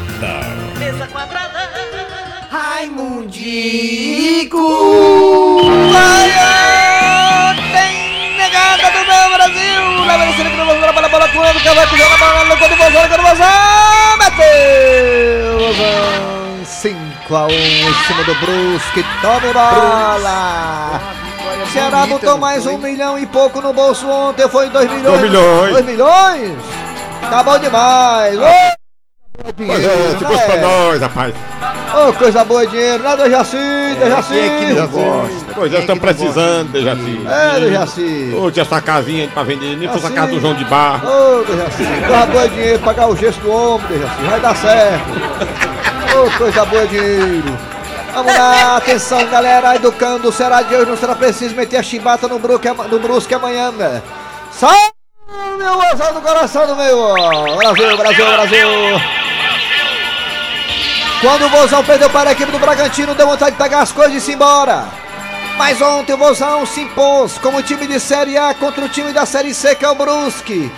Mesa 0.79 1.05
quadrada. 1.07 1.69
Raimundico. 2.49 4.57
Vai, 5.91 6.16
vamos 11.17 11.17
lá 11.17 11.17
para 11.17 11.25
a 11.25 11.27
bola 11.27 11.27
quando 11.27 11.57
o 11.57 11.63
cavaco 11.63 11.97
joga 11.97 12.13
a 12.13 12.17
bola 12.17 12.45
no 12.45 12.57
quando 12.57 12.75
vozão, 12.77 13.07
quando 13.07 13.23
vozão. 13.23 14.17
Bateu. 14.17 15.59
Vozão. 15.67 16.65
5 16.65 17.35
a 17.35 17.47
1 17.47 17.49
em 17.49 17.93
cima 18.05 18.23
do 18.23 18.35
Brusque. 18.35 19.05
Tome 19.21 19.53
bola. 19.53 21.01
Ceará 21.71 22.01
bonita, 22.01 22.19
botou 22.19 22.37
mais 22.37 22.63
foi? 22.63 22.73
um 22.73 22.77
milhão 22.77 23.19
e 23.19 23.25
pouco 23.25 23.61
no 23.61 23.73
bolso 23.73 24.07
ontem. 24.07 24.47
Foi 24.47 24.69
2 24.69 24.91
milhões. 24.91 25.03
Dois 25.03 25.21
milhões. 25.21 25.71
2 25.73 25.85
milhões? 25.85 26.57
Tá 27.29 27.43
bom 27.43 27.59
demais. 27.59 28.37
Ô, 28.37 28.77
Pois 29.55 29.83
é, 29.83 30.17
se 30.17 30.25
fosse 30.25 30.45
pra 30.45 30.57
nós, 30.57 31.01
rapaz. 31.01 31.33
Ô, 31.97 32.13
coisa 32.13 32.45
boa 32.45 32.61
é 32.61 32.67
dinheiro, 32.67 33.01
né, 33.01 33.17
Dejaci? 33.17 33.57
Dejaci! 33.97 34.33
quem 34.33 34.43
é 34.43 34.59
que 34.59 34.73
não 34.73 34.87
gosta? 34.87 35.45
Pois 35.55 35.65
é, 35.65 35.69
Quem 35.69 35.77
é 35.77 35.79
estamos 35.79 36.01
precisando, 36.03 36.71
Dejaci. 36.71 37.21
É, 37.27 37.59
Dejaci! 37.59 38.35
Ô, 38.37 38.51
tinha 38.51 38.61
essa 38.61 38.79
casinha 38.79 39.23
aí 39.23 39.27
pra 39.27 39.41
vender, 39.41 39.75
nem 39.75 39.89
fosse 39.89 40.05
a 40.05 40.11
casa 40.11 40.31
do 40.31 40.39
João 40.39 40.53
de 40.53 40.63
Barro. 40.65 41.07
Ô, 41.09 41.43
Dejaci! 41.43 41.83
Coisa 42.05 42.25
boa 42.27 42.43
é 42.43 42.47
dinheiro, 42.49 42.79
pagar 42.79 43.07
o 43.07 43.15
gesto 43.15 43.41
do 43.41 43.51
ombro, 43.51 43.87
Dejaci, 43.87 44.21
vai 44.29 44.39
dar 44.39 44.55
certo! 44.55 45.09
Ô, 46.15 46.37
coisa 46.37 46.65
boa 46.65 46.83
é 46.83 46.85
dinheiro! 46.85 47.57
Vamos 48.13 48.37
lá, 48.37 48.77
atenção 48.77 49.27
galera, 49.27 49.75
educando, 49.75 50.31
será 50.31 50.61
de 50.61 50.75
hoje, 50.75 50.89
não 50.89 50.97
será 50.97 51.15
preciso 51.15 51.55
meter 51.55 51.77
a 51.77 51.83
chibata 51.83 52.27
no, 52.27 52.37
Brusque, 52.37 52.67
no 52.91 52.99
Brusque 52.99 53.33
amanhã, 53.33 53.71
né? 53.71 54.03
Salve, 54.51 54.77
meu 55.57 55.73
osão 55.73 56.13
do 56.13 56.21
coração 56.21 56.67
do 56.67 56.75
meu! 56.75 57.57
Brasil, 57.57 57.97
Brasil, 57.97 58.25
Brasil! 58.25 59.16
Quando 61.19 61.45
o 61.45 61.49
Vozão 61.49 61.83
perdeu 61.83 62.09
para 62.11 62.29
a 62.29 62.33
equipe 62.33 62.51
do 62.51 62.59
Bragantino, 62.59 63.15
deu 63.15 63.25
vontade 63.25 63.51
de 63.51 63.57
pegar 63.57 63.81
as 63.81 63.91
coisas 63.91 64.27
e 64.27 64.31
ir 64.31 64.35
embora. 64.35 64.85
Mas 65.57 65.81
ontem 65.81 66.13
o 66.13 66.17
Vozão 66.17 66.63
se 66.63 66.81
impôs 66.81 67.39
como 67.39 67.63
time 67.63 67.87
de 67.87 67.99
Série 67.99 68.37
A 68.37 68.53
contra 68.53 68.85
o 68.85 68.89
time 68.89 69.11
da 69.11 69.25
Série 69.25 69.51
C, 69.51 69.73
que 69.73 69.83
é 69.83 69.89
o 69.89 69.95
Brusque. 69.95 70.71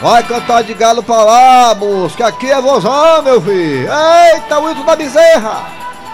Vai 0.00 0.22
cantar 0.22 0.62
de 0.62 0.74
galo 0.74 1.02
pra 1.02 1.24
lá, 1.24 1.74
Brusque. 1.74 2.22
Aqui 2.22 2.48
é 2.48 2.60
Vozão, 2.60 3.20
meu 3.22 3.42
filho. 3.42 3.88
Eita, 3.90 4.60
o 4.60 4.68
Hilton 4.68 4.84
da 4.84 4.94
Bezerra. 4.94 5.64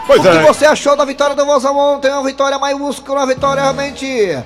Pois 0.06 0.20
o 0.20 0.22
que 0.22 0.28
é. 0.38 0.42
você 0.42 0.64
achou 0.64 0.96
da 0.96 1.04
vitória 1.04 1.36
do 1.36 1.44
Vozão 1.44 1.76
ontem? 1.76 2.10
Uma 2.10 2.22
vitória 2.22 2.58
maiúscula, 2.58 3.20
uma 3.20 3.26
vitória 3.26 3.62
realmente 3.62 4.38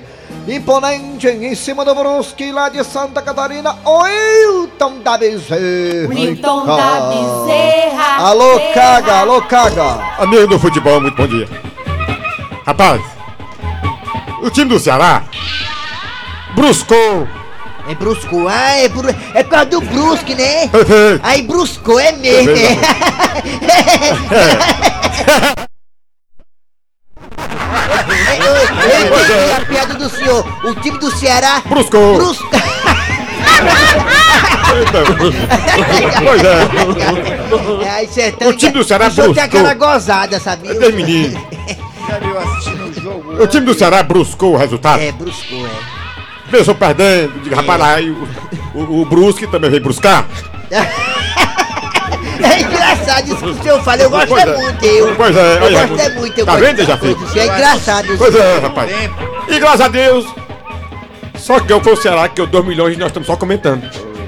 imponente 0.47 1.27
em 1.27 1.55
cima 1.55 1.85
do 1.85 1.93
Brusque 1.93 2.51
lá 2.51 2.69
de 2.69 2.83
Santa 2.83 3.21
Catarina. 3.21 3.75
O 3.85 4.07
Hilton 4.07 4.99
da 4.99 5.17
Bezerra. 5.17 6.09
Wilton 6.09 6.65
da 6.65 7.01
Bezerra. 7.09 8.27
Alô, 8.27 8.59
caga, 8.73 9.13
alô, 9.19 9.41
caga. 9.43 10.15
Amigo 10.19 10.47
do 10.47 10.59
futebol, 10.59 10.99
muito 10.99 11.15
bom 11.15 11.27
dia. 11.27 11.47
Rapaz, 12.65 13.01
o 14.41 14.49
time 14.49 14.69
do 14.69 14.79
Ceará 14.79 15.23
bruscou. 16.55 17.27
É 17.89 17.95
Brusco, 17.95 18.47
ah, 18.47 18.77
é, 18.77 18.87
bru... 18.87 19.09
é 19.33 19.43
por 19.43 19.49
causa 19.49 19.65
do 19.65 19.81
Brusque, 19.81 20.35
né? 20.35 20.69
Aí 21.23 21.41
Brusco 21.41 21.99
é 21.99 22.11
mesmo, 22.11 22.53
né? 22.53 22.77
Eu 28.83 28.99
entendi 29.07 29.51
a 29.55 29.65
piada 29.65 29.93
do 29.95 30.09
senhor. 30.09 30.45
O 30.63 30.75
time 30.75 30.97
do 30.99 31.11
Ceará. 31.11 31.61
Bruscou. 31.65 32.15
Brusco. 32.15 32.49
pois 36.23 36.43
é. 36.43 37.85
É, 37.85 37.89
aí 37.89 38.07
sertão. 38.07 38.47
O 38.49 38.53
time 38.53 38.73
do 38.73 38.83
Ceará 38.83 39.07
O 39.07 39.11
senhor 39.11 39.33
tem 39.33 39.47
bruscou. 39.47 39.59
aquela 39.59 39.73
gozada, 39.73 40.39
sabia? 40.39 40.71
É 40.71 40.91
menino. 40.91 41.39
Viu 42.21 42.39
assistindo 42.39 42.85
o 42.89 42.93
jogo? 43.01 43.43
O 43.43 43.47
time 43.47 43.65
do 43.65 43.73
Ceará 43.73 44.03
bruscou 44.03 44.53
o 44.53 44.57
resultado. 44.57 45.01
É, 45.01 45.11
Brusco, 45.11 45.53
é. 45.53 45.69
Começou 46.51 46.75
perdendo, 46.75 47.31
digo, 47.43 47.55
rapaz, 47.55 47.79
lá, 47.79 47.95
o, 48.73 48.79
o, 48.79 49.01
o 49.01 49.05
Brusque 49.05 49.47
também 49.47 49.69
veio 49.69 49.81
bruscar. 49.81 50.25
É 52.91 52.93
engraçado 52.93 53.27
isso 53.27 53.37
que 53.37 53.45
o 53.45 53.63
senhor 53.63 53.83
fala, 53.83 54.01
eu 54.01 54.09
gosto 54.09 54.27
Pois 54.27 54.43
é 54.43 54.57
muito, 54.57 54.85
eu. 54.85 55.15
Pois 55.15 55.35
é, 55.35 55.55
eu 55.55 55.59
gosto 55.59 55.99
é 55.99 56.09
muito, 56.19 56.39
eu 56.39 56.45
Tá 56.45 56.51
gosto 56.57 56.65
vendo, 56.65 56.99
coisa, 56.99 57.25
Isso 57.25 57.39
é 57.39 57.45
engraçado. 57.45 58.07
Pois 58.17 58.35
é, 58.35 58.57
rapaz. 58.59 58.91
E 59.47 59.59
graças 59.59 59.81
a 59.81 59.87
Deus. 59.87 60.25
Só 61.37 61.59
que 61.59 61.73
eu 61.73 61.81
foi 61.81 61.93
o 61.93 61.97
Ceará 61.97 62.27
que 62.27 62.39
eu 62.39 62.45
2 62.47 62.65
milhões 62.65 62.95
e 62.95 62.99
nós 62.99 63.07
estamos 63.07 63.27
só 63.27 63.35
comentando. 63.35 63.83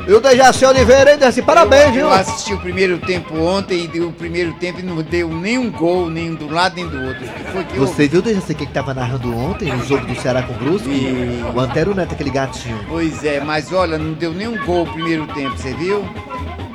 E 0.06 0.12
o 0.12 0.20
Dejaci 0.20 0.66
Oliveira, 0.66 1.12
hein, 1.14 1.18
Dejaci? 1.18 1.42
Parabéns, 1.42 1.86
eu, 1.88 1.92
viu? 1.94 2.02
Eu 2.08 2.14
assisti 2.14 2.54
o 2.54 2.60
primeiro 2.60 2.98
tempo 2.98 3.38
ontem 3.40 3.90
e 3.94 4.02
o 4.02 4.12
primeiro 4.12 4.52
tempo 4.54 4.82
não 4.84 5.02
deu 5.02 5.30
nenhum 5.30 5.72
gol, 5.72 6.10
nem 6.10 6.34
do 6.34 6.52
lado 6.52 6.76
nem 6.76 6.88
do 6.88 7.02
outro. 7.08 7.22
Que 7.24 7.52
foi 7.52 7.64
que 7.64 7.78
Você 7.80 8.08
viu, 8.08 8.22
Dejaci, 8.22 8.54
quem 8.54 8.68
que 8.68 8.74
tava 8.74 8.94
narrando 8.94 9.34
ontem 9.38 9.72
no 9.72 9.86
jogo 9.86 10.06
do 10.06 10.20
Ceará 10.20 10.42
com 10.42 10.54
o 10.54 10.56
Brusque? 10.58 10.90
E- 10.90 11.44
O 11.56 11.60
Antero 11.60 11.94
Neto, 11.96 12.14
aquele 12.14 12.32
gatinho. 12.32 12.80
Pois 12.90 13.24
é, 13.24 13.40
mas 13.40 13.72
olha, 13.72 13.98
não 13.98 14.14
deu 14.14 14.34
nenhum 14.34 14.58
gol 14.66 14.84
o 14.84 14.92
primeiro 14.92 15.26
tempo, 15.28 15.56
você 15.56 15.74
viu? 15.74 16.04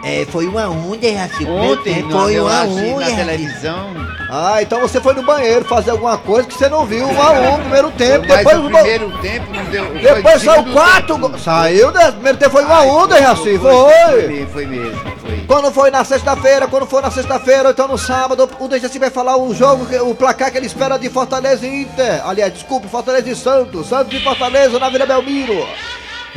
É, 0.04 0.24
foi 0.30 0.46
uma 0.46 0.64
a 0.64 0.70
um, 0.70 0.96
Dejaci. 0.96 1.44
Ontem 1.44 2.02
foi 2.02 2.12
nós- 2.12 2.32
eu 2.32 2.44
uma 2.44 2.52
a 2.54 2.62
assisti 2.62 2.84
um, 2.84 3.00
na 3.00 3.06
televisão. 3.06 4.08
Ah, 4.30 4.62
então 4.62 4.80
você 4.80 5.00
foi 5.00 5.14
no 5.14 5.22
banheiro 5.22 5.64
fazer 5.64 5.90
alguma 5.90 6.16
coisa 6.18 6.46
que 6.46 6.54
você 6.54 6.68
não 6.68 6.84
viu. 6.87 7.06
Um 7.06 7.20
a 7.22 7.30
um, 7.30 7.58
primeiro 7.61 7.90
tempo. 7.92 8.26
Mas 8.28 8.38
depois 8.38 8.58
o 8.58 8.70
primeiro 8.70 9.18
tempo 9.18 9.46
não 9.52 9.64
deu. 9.64 9.87
foi 9.87 10.00
Depois 10.00 10.42
saiu 10.42 10.64
quatro 10.72 11.18
gols. 11.18 11.42
Saiu, 11.42 11.90
né? 11.90 12.12
Primeiro 12.12 12.38
tempo 12.38 12.50
foi 12.52 12.64
um 12.64 12.72
a 12.72 12.82
um, 12.82 13.06
Dejaci. 13.08 13.58
Foi, 13.58 13.72
Foi. 13.72 14.26
mesmo, 14.28 14.50
foi 14.50 14.66
mesmo, 14.66 15.00
foi. 15.20 15.44
Quando 15.46 15.72
foi 15.72 15.90
na 15.90 16.04
sexta-feira, 16.04 16.68
quando 16.68 16.87
for 16.87 17.02
na 17.02 17.11
sexta-feira, 17.11 17.64
ou 17.64 17.70
então 17.70 17.88
no 17.88 17.98
sábado, 17.98 18.48
o 18.61 18.68
Dejaci 18.68 18.98
vai 18.98 19.11
falar 19.11 19.37
o 19.37 19.52
jogo, 19.54 19.87
o 20.08 20.14
placar 20.14 20.52
que 20.52 20.58
ele 20.58 20.66
espera 20.66 20.96
de 20.98 21.08
Fortaleza 21.08 21.66
e 21.66 21.82
Inter. 21.82 22.20
Aliás, 22.24 22.52
desculpa, 22.52 22.87
Fortaleza 22.87 23.28
e 23.30 23.34
Santos. 23.34 23.88
Santos 23.88 24.12
e 24.16 24.22
Fortaleza 24.22 24.78
na 24.78 24.90
Vila 24.90 25.06
Belmiro. 25.06 25.66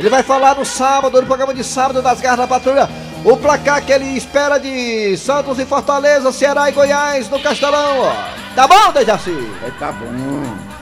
Ele 0.00 0.08
vai 0.08 0.22
falar 0.22 0.56
no 0.56 0.64
sábado, 0.64 1.20
no 1.20 1.26
programa 1.26 1.52
de 1.52 1.62
sábado 1.62 2.00
das 2.00 2.18
Garras 2.20 2.38
da 2.38 2.46
Patrulha, 2.46 2.88
o 3.24 3.36
placar 3.36 3.84
que 3.84 3.92
ele 3.92 4.16
espera 4.16 4.58
de 4.58 5.16
Santos 5.16 5.58
e 5.58 5.64
Fortaleza, 5.64 6.32
Ceará 6.32 6.68
e 6.68 6.72
Goiás 6.72 7.28
no 7.28 7.40
Castelão. 7.40 8.00
ó. 8.00 8.12
Tá 8.54 8.66
bom, 8.66 8.92
Dejaci? 8.92 9.36
Tá 9.78 9.92
bom. 9.92 10.72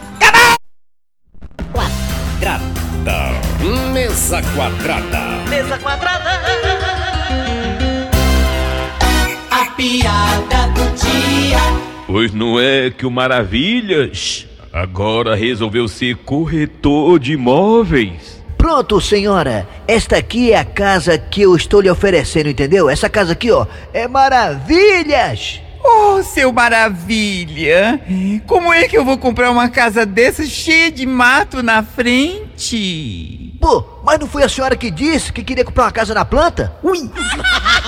Quadrada. 2.41 3.91
Mesa 3.93 4.43
quadrada. 4.55 5.49
Mesa 5.49 5.79
quadrada. 5.79 6.31
A 9.51 9.65
piada 9.77 10.67
do 10.75 10.97
dia. 10.97 11.59
Pois 12.07 12.33
não 12.33 12.59
é 12.59 12.91
que 12.91 13.05
o 13.05 13.11
Maravilhas 13.11 14.47
agora 14.73 15.35
resolveu 15.35 15.87
ser 15.87 16.17
corretor 16.17 17.19
de 17.19 17.33
imóveis? 17.35 18.40
Pronto, 18.61 19.01
senhora. 19.01 19.67
Esta 19.89 20.19
aqui 20.19 20.53
é 20.53 20.59
a 20.59 20.65
casa 20.67 21.17
que 21.17 21.41
eu 21.41 21.57
estou 21.57 21.81
lhe 21.81 21.89
oferecendo, 21.89 22.51
entendeu? 22.51 22.91
Essa 22.91 23.09
casa 23.09 23.33
aqui, 23.33 23.51
ó, 23.51 23.67
é 23.91 24.07
maravilhas. 24.07 25.63
Oh, 25.83 26.23
seu 26.23 26.53
maravilha! 26.53 27.99
Como 28.47 28.71
é 28.71 28.87
que 28.87 28.99
eu 28.99 29.03
vou 29.03 29.17
comprar 29.17 29.51
uma 29.51 29.71
casa 29.71 30.05
dessa 30.05 30.45
cheia 30.45 30.91
de 30.91 31.07
mato 31.07 31.63
na 31.63 31.83
frente? 31.83 33.57
Pô, 33.59 33.83
mas 34.05 34.19
não 34.19 34.27
foi 34.27 34.43
a 34.43 34.49
senhora 34.49 34.77
que 34.77 34.91
disse 34.91 35.33
que 35.33 35.43
queria 35.43 35.65
comprar 35.65 35.85
uma 35.85 35.93
casa 35.93 36.13
na 36.13 36.27
planta? 36.27 36.71
Ui! 36.83 36.99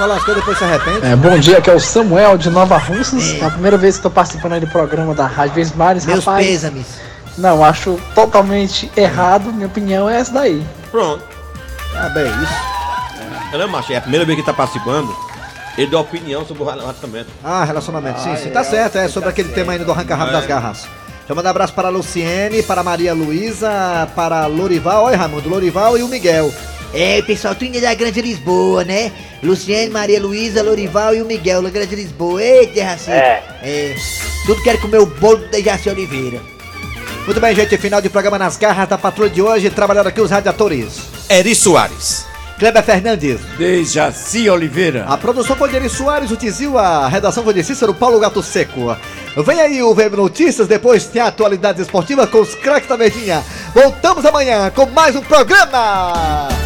Fala 0.00 0.16
as 0.16 0.24
coisas 0.24 0.42
depois 0.42 0.56
se 0.56 0.64
arrepende. 0.64 1.06
É, 1.06 1.14
bom 1.14 1.38
dia, 1.38 1.58
aqui 1.58 1.68
é 1.68 1.74
o 1.74 1.78
Samuel 1.78 2.38
de 2.38 2.48
Nova 2.48 2.78
Russas. 2.78 3.34
É 3.38 3.44
a 3.44 3.50
primeira 3.50 3.76
vez 3.76 3.96
que 3.96 3.98
estou 3.98 4.10
participando 4.10 4.54
aí 4.54 4.60
do 4.60 4.66
programa 4.66 5.12
da 5.14 5.26
Rádio 5.26 5.56
Vesmares, 5.56 6.06
Meus 6.06 6.24
rapaz. 6.24 6.46
pêsames. 6.46 6.86
Não, 7.36 7.62
acho 7.62 8.00
totalmente 8.14 8.90
errado. 8.96 9.52
Minha 9.52 9.66
opinião 9.66 10.08
é 10.08 10.18
essa 10.18 10.32
daí. 10.32 10.66
Pronto. 10.90 11.22
Ah, 11.94 12.08
bem, 12.08 12.24
isso. 12.42 13.54
É, 13.62 13.66
macho? 13.66 13.92
É 13.92 13.96
a 13.96 14.00
primeira 14.00 14.24
vez 14.24 14.36
que 14.36 14.40
ele 14.40 14.46
tá 14.46 14.54
participando. 14.54 15.14
Ele 15.76 15.90
dá 15.90 16.00
opinião 16.00 16.46
sobre 16.46 16.62
o 16.62 16.66
relacionamento. 16.66 17.28
Ah, 17.44 17.62
relacionamento, 17.64 18.20
sim, 18.22 18.30
Ah, 18.32 18.36
sim, 18.38 18.48
é, 18.48 18.52
tá 18.52 18.64
certo, 18.64 18.96
é 18.96 19.02
tá 19.02 19.08
sobre 19.10 19.28
aquele 19.28 19.48
certo. 19.48 19.58
tema 19.58 19.72
ainda 19.72 19.84
do 19.84 19.92
arranca-rabo 19.92 20.30
É. 20.30 20.32
das 20.32 20.46
garras. 20.46 20.78
Deixa 20.78 20.88
eu 21.28 21.36
mandar 21.36 21.50
um 21.50 21.52
abraço 21.52 21.74
para 21.74 21.88
a 21.88 21.90
Luciene, 21.90 22.62
para 22.62 22.80
a 22.80 22.84
Maria 22.84 23.12
Luísa, 23.12 24.08
para 24.16 24.46
Lorival, 24.46 25.04
olha 25.04 25.18
Raimundo, 25.18 25.46
Lorival 25.50 25.98
e 25.98 26.02
o 26.02 26.08
Miguel. 26.08 26.50
É, 26.92 27.22
pessoal, 27.22 27.54
da 27.54 27.94
Grande 27.94 28.20
Lisboa, 28.20 28.84
né? 28.84 29.12
Luciene, 29.42 29.90
Maria 29.90 30.20
Luísa, 30.20 30.62
Lorival 30.62 31.14
e 31.14 31.22
o 31.22 31.24
Miguel, 31.24 31.62
da 31.62 31.70
Grande 31.70 31.94
Lisboa. 31.94 32.42
Eita, 32.42 32.84
Raci. 32.84 33.10
É. 33.10 33.42
É. 33.62 33.94
Tudo 34.44 34.62
quer 34.62 34.80
comer 34.80 34.98
o 34.98 35.06
bolo 35.06 35.38
do 35.38 35.48
Dejaci 35.48 35.88
Oliveira. 35.88 36.40
Muito 37.24 37.40
bem, 37.40 37.54
gente, 37.54 37.76
final 37.78 38.00
de 38.00 38.08
programa 38.08 38.38
nas 38.38 38.56
garras 38.56 38.88
da 38.88 38.98
patrulha 38.98 39.30
de 39.30 39.40
hoje, 39.40 39.70
trabalhando 39.70 40.08
aqui 40.08 40.20
os 40.20 40.30
radiadores. 40.30 41.00
Eri 41.28 41.54
Soares. 41.54 42.26
Kleber 42.58 42.82
Fernandes. 42.82 43.40
Dejaci 43.56 44.50
Oliveira. 44.50 45.04
A 45.06 45.16
produção 45.16 45.54
foi 45.54 45.68
de 45.68 45.76
Eri 45.76 45.88
Soares, 45.88 46.30
o 46.30 46.36
Tizil, 46.36 46.76
a 46.76 47.06
redação 47.08 47.44
foi 47.44 47.54
de 47.54 47.62
Cícero 47.62 47.94
Paulo 47.94 48.18
Gato 48.18 48.42
Seco. 48.42 48.96
Vem 49.46 49.60
aí 49.60 49.82
o 49.82 49.94
VM 49.94 50.16
Notícias, 50.16 50.66
depois 50.66 51.06
tem 51.06 51.22
a 51.22 51.28
atualidade 51.28 51.80
esportiva 51.80 52.26
com 52.26 52.40
os 52.40 52.54
craques 52.56 52.88
da 52.88 52.96
Verdinha. 52.96 53.44
Voltamos 53.72 54.26
amanhã 54.26 54.70
com 54.74 54.86
mais 54.86 55.14
um 55.14 55.22
programa. 55.22 56.59